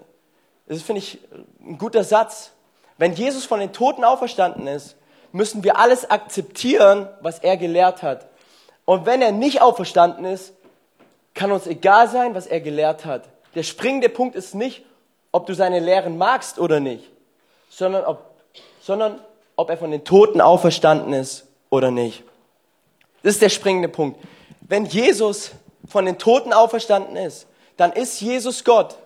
das 0.67 0.81
finde 0.81 0.99
ich 0.99 1.19
ein 1.61 1.77
guter 1.77 2.03
Satz. 2.03 2.51
Wenn 2.97 3.13
Jesus 3.13 3.45
von 3.45 3.59
den 3.59 3.73
Toten 3.73 4.03
auferstanden 4.03 4.67
ist, 4.67 4.95
müssen 5.31 5.63
wir 5.63 5.77
alles 5.77 6.09
akzeptieren, 6.09 7.09
was 7.21 7.39
er 7.39 7.57
gelehrt 7.57 8.03
hat. 8.03 8.27
Und 8.85 9.05
wenn 9.05 9.21
er 9.21 9.31
nicht 9.31 9.61
auferstanden 9.61 10.25
ist, 10.25 10.53
kann 11.33 11.51
uns 11.51 11.67
egal 11.67 12.09
sein, 12.09 12.35
was 12.35 12.47
er 12.47 12.61
gelehrt 12.61 13.05
hat. 13.05 13.23
Der 13.55 13.63
springende 13.63 14.09
Punkt 14.09 14.35
ist 14.35 14.55
nicht, 14.55 14.85
ob 15.31 15.45
du 15.47 15.53
seine 15.53 15.79
Lehren 15.79 16.17
magst 16.17 16.59
oder 16.59 16.79
nicht, 16.79 17.11
sondern 17.69 18.05
ob, 18.05 18.23
sondern 18.79 19.19
ob 19.55 19.69
er 19.69 19.77
von 19.77 19.91
den 19.91 20.03
Toten 20.03 20.41
auferstanden 20.41 21.13
ist 21.13 21.45
oder 21.69 21.91
nicht. 21.91 22.23
Das 23.23 23.33
ist 23.33 23.41
der 23.41 23.49
springende 23.49 23.89
Punkt. 23.89 24.19
Wenn 24.61 24.85
Jesus 24.85 25.51
von 25.87 26.05
den 26.05 26.17
Toten 26.17 26.53
auferstanden 26.53 27.15
ist, 27.15 27.47
dann 27.77 27.91
ist 27.91 28.21
Jesus 28.21 28.63
Gott. 28.63 28.97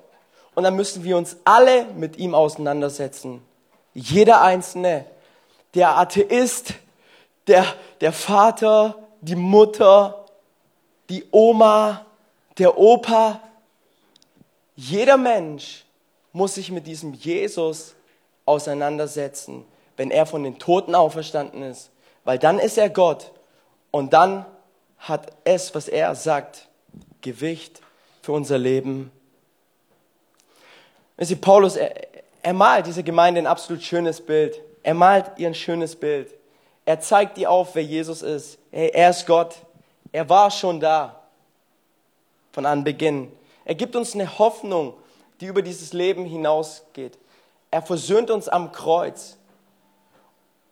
Und 0.55 0.63
dann 0.63 0.75
müssen 0.75 1.03
wir 1.03 1.17
uns 1.17 1.37
alle 1.45 1.85
mit 1.95 2.17
ihm 2.17 2.35
auseinandersetzen. 2.35 3.41
Jeder 3.93 4.41
Einzelne. 4.41 5.05
Der 5.73 5.97
Atheist, 5.97 6.73
der, 7.47 7.65
der 8.01 8.11
Vater, 8.11 8.95
die 9.21 9.35
Mutter, 9.35 10.25
die 11.09 11.25
Oma, 11.31 12.05
der 12.57 12.77
Opa. 12.77 13.39
Jeder 14.75 15.17
Mensch 15.17 15.85
muss 16.33 16.55
sich 16.55 16.71
mit 16.71 16.87
diesem 16.87 17.13
Jesus 17.13 17.95
auseinandersetzen 18.45 19.65
wenn 19.99 20.11
er 20.11 20.25
von 20.25 20.45
den 20.45 20.57
Toten 20.57 20.95
auferstanden 20.95 21.61
ist, 21.61 21.91
weil 22.23 22.39
dann 22.39 22.57
ist 22.57 22.77
er 22.77 22.89
Gott 22.89 23.33
und 23.91 24.13
dann 24.13 24.45
hat 24.97 25.33
es, 25.43 25.75
was 25.75 25.89
er 25.89 26.15
sagt, 26.15 26.69
Gewicht 27.19 27.81
für 28.21 28.31
unser 28.31 28.57
Leben. 28.57 29.11
Sie, 31.17 31.35
Paulus, 31.35 31.75
er, 31.75 31.93
er 32.41 32.53
malt 32.53 32.87
dieser 32.87 33.03
Gemeinde 33.03 33.41
ein 33.41 33.47
absolut 33.47 33.83
schönes 33.83 34.21
Bild. 34.21 34.61
Er 34.83 34.93
malt 34.93 35.31
ihr 35.35 35.47
ein 35.47 35.53
schönes 35.53 35.97
Bild. 35.97 36.33
Er 36.85 37.01
zeigt 37.01 37.37
ihr 37.37 37.51
auf, 37.51 37.75
wer 37.75 37.83
Jesus 37.83 38.21
ist. 38.21 38.57
Hey, 38.71 38.91
er 38.93 39.09
ist 39.09 39.27
Gott. 39.27 39.53
Er 40.13 40.29
war 40.29 40.49
schon 40.49 40.79
da 40.79 41.23
von 42.53 42.65
Anbeginn. 42.65 43.33
Er 43.65 43.75
gibt 43.75 43.97
uns 43.97 44.13
eine 44.13 44.39
Hoffnung, 44.39 44.93
die 45.41 45.47
über 45.47 45.61
dieses 45.61 45.91
Leben 45.91 46.23
hinausgeht. 46.23 47.17
Er 47.69 47.81
versöhnt 47.81 48.31
uns 48.31 48.47
am 48.47 48.71
Kreuz 48.71 49.35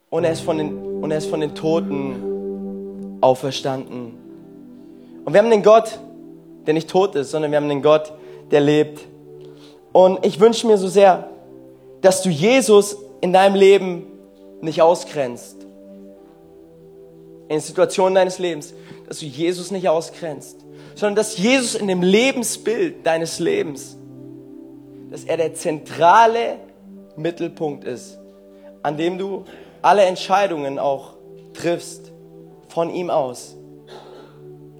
und 0.09 0.23
er 0.23 0.31
ist 0.31 0.41
von 0.41 0.57
den, 0.57 1.01
und 1.01 1.11
er 1.11 1.17
ist 1.17 1.29
von 1.29 1.41
den 1.41 1.53
Toten 1.55 3.17
auferstanden. 3.21 4.13
Und 5.25 5.33
wir 5.33 5.41
haben 5.41 5.49
den 5.49 5.63
Gott, 5.63 5.99
der 6.65 6.73
nicht 6.73 6.89
tot 6.89 7.15
ist, 7.15 7.31
sondern 7.31 7.51
wir 7.51 7.57
haben 7.57 7.69
den 7.69 7.81
Gott, 7.81 8.13
der 8.51 8.61
lebt. 8.61 9.01
Und 9.91 10.25
ich 10.25 10.39
wünsche 10.39 10.67
mir 10.67 10.77
so 10.77 10.87
sehr, 10.87 11.29
dass 12.01 12.21
du 12.21 12.29
Jesus 12.29 12.97
in 13.21 13.33
deinem 13.33 13.55
Leben 13.55 14.05
nicht 14.61 14.81
ausgrenzt. 14.81 15.57
In 17.49 17.59
Situationen 17.59 18.15
deines 18.15 18.39
Lebens, 18.39 18.73
dass 19.07 19.19
du 19.19 19.25
Jesus 19.25 19.71
nicht 19.71 19.89
ausgrenzt, 19.89 20.57
sondern 20.95 21.15
dass 21.15 21.37
Jesus 21.37 21.75
in 21.75 21.87
dem 21.87 22.01
Lebensbild 22.01 23.05
deines 23.05 23.39
Lebens, 23.39 23.97
dass 25.11 25.23
er 25.23 25.37
der 25.37 25.53
zentrale 25.53 26.57
Mittelpunkt 27.15 27.85
ist, 27.85 28.19
an 28.83 28.97
dem 28.97 29.17
du 29.17 29.45
alle 29.81 30.03
Entscheidungen 30.03 30.79
auch 30.79 31.13
triffst 31.53 32.11
von 32.69 32.89
ihm 32.89 33.09
aus. 33.09 33.55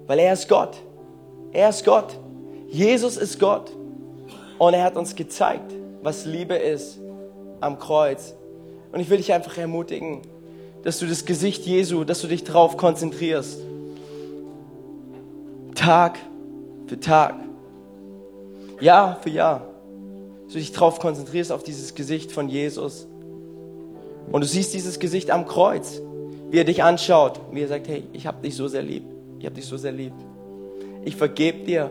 Weil 0.06 0.20
er 0.20 0.32
ist 0.32 0.48
Gott. 0.48 0.76
Er 1.52 1.68
ist 1.68 1.84
Gott. 1.84 2.18
Jesus 2.68 3.16
ist 3.16 3.38
Gott. 3.38 3.70
Und 4.58 4.74
er 4.74 4.84
hat 4.84 4.96
uns 4.96 5.14
gezeigt, 5.14 5.72
was 6.02 6.24
Liebe 6.24 6.54
ist 6.54 6.98
am 7.60 7.78
Kreuz. 7.78 8.34
Und 8.92 9.00
ich 9.00 9.10
will 9.10 9.18
dich 9.18 9.32
einfach 9.32 9.56
ermutigen, 9.56 10.22
dass 10.82 10.98
du 10.98 11.06
das 11.06 11.24
Gesicht 11.24 11.66
Jesu, 11.66 12.04
dass 12.04 12.20
du 12.20 12.28
dich 12.28 12.44
darauf 12.44 12.76
konzentrierst. 12.76 13.60
Tag 15.74 16.18
für 16.86 16.98
Tag. 16.98 17.34
Jahr 18.80 19.18
für 19.20 19.30
Jahr. 19.30 19.66
Dass 20.44 20.54
du 20.54 20.58
dich 20.58 20.72
darauf 20.72 20.98
konzentrierst, 20.98 21.52
auf 21.52 21.62
dieses 21.62 21.94
Gesicht 21.94 22.32
von 22.32 22.48
Jesus. 22.48 23.06
Und 24.30 24.42
du 24.42 24.46
siehst 24.46 24.74
dieses 24.74 24.98
Gesicht 24.98 25.30
am 25.30 25.46
Kreuz, 25.46 26.02
wie 26.50 26.58
er 26.58 26.64
dich 26.64 26.82
anschaut, 26.82 27.40
wie 27.52 27.62
er 27.62 27.68
sagt, 27.68 27.88
hey, 27.88 28.04
ich 28.12 28.26
habe 28.26 28.42
dich 28.42 28.54
so 28.54 28.68
sehr 28.68 28.82
lieb, 28.82 29.04
ich 29.38 29.46
habe 29.46 29.54
dich 29.54 29.66
so 29.66 29.76
sehr 29.76 29.92
lieb. 29.92 30.12
Ich 31.04 31.16
vergebe 31.16 31.64
dir 31.64 31.90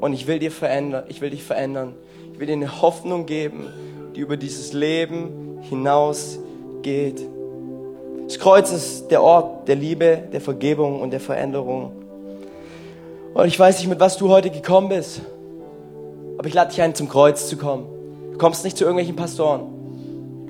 und 0.00 0.12
ich 0.12 0.26
will 0.26 0.38
dir 0.38 0.50
verändern, 0.50 1.04
ich 1.08 1.20
will 1.20 1.30
dich 1.30 1.42
verändern. 1.42 1.94
Ich 2.32 2.40
will 2.40 2.46
dir 2.46 2.54
eine 2.54 2.82
Hoffnung 2.82 3.26
geben, 3.26 3.68
die 4.14 4.20
über 4.20 4.36
dieses 4.36 4.72
Leben 4.72 5.58
hinausgeht. 5.62 7.22
Das 8.26 8.38
Kreuz 8.38 8.72
ist 8.72 9.08
der 9.08 9.22
Ort 9.22 9.68
der 9.68 9.76
Liebe, 9.76 10.22
der 10.32 10.40
Vergebung 10.40 11.00
und 11.00 11.10
der 11.10 11.20
Veränderung. 11.20 11.92
Und 13.34 13.46
ich 13.46 13.58
weiß 13.58 13.78
nicht, 13.78 13.88
mit 13.88 14.00
was 14.00 14.16
du 14.16 14.28
heute 14.28 14.50
gekommen 14.50 14.88
bist, 14.88 15.20
aber 16.38 16.46
ich 16.46 16.54
lade 16.54 16.70
dich 16.70 16.82
ein, 16.82 16.94
zum 16.94 17.08
Kreuz 17.08 17.48
zu 17.48 17.56
kommen. 17.56 17.86
Du 18.32 18.38
kommst 18.38 18.64
nicht 18.64 18.76
zu 18.76 18.84
irgendwelchen 18.84 19.16
Pastoren 19.16 19.73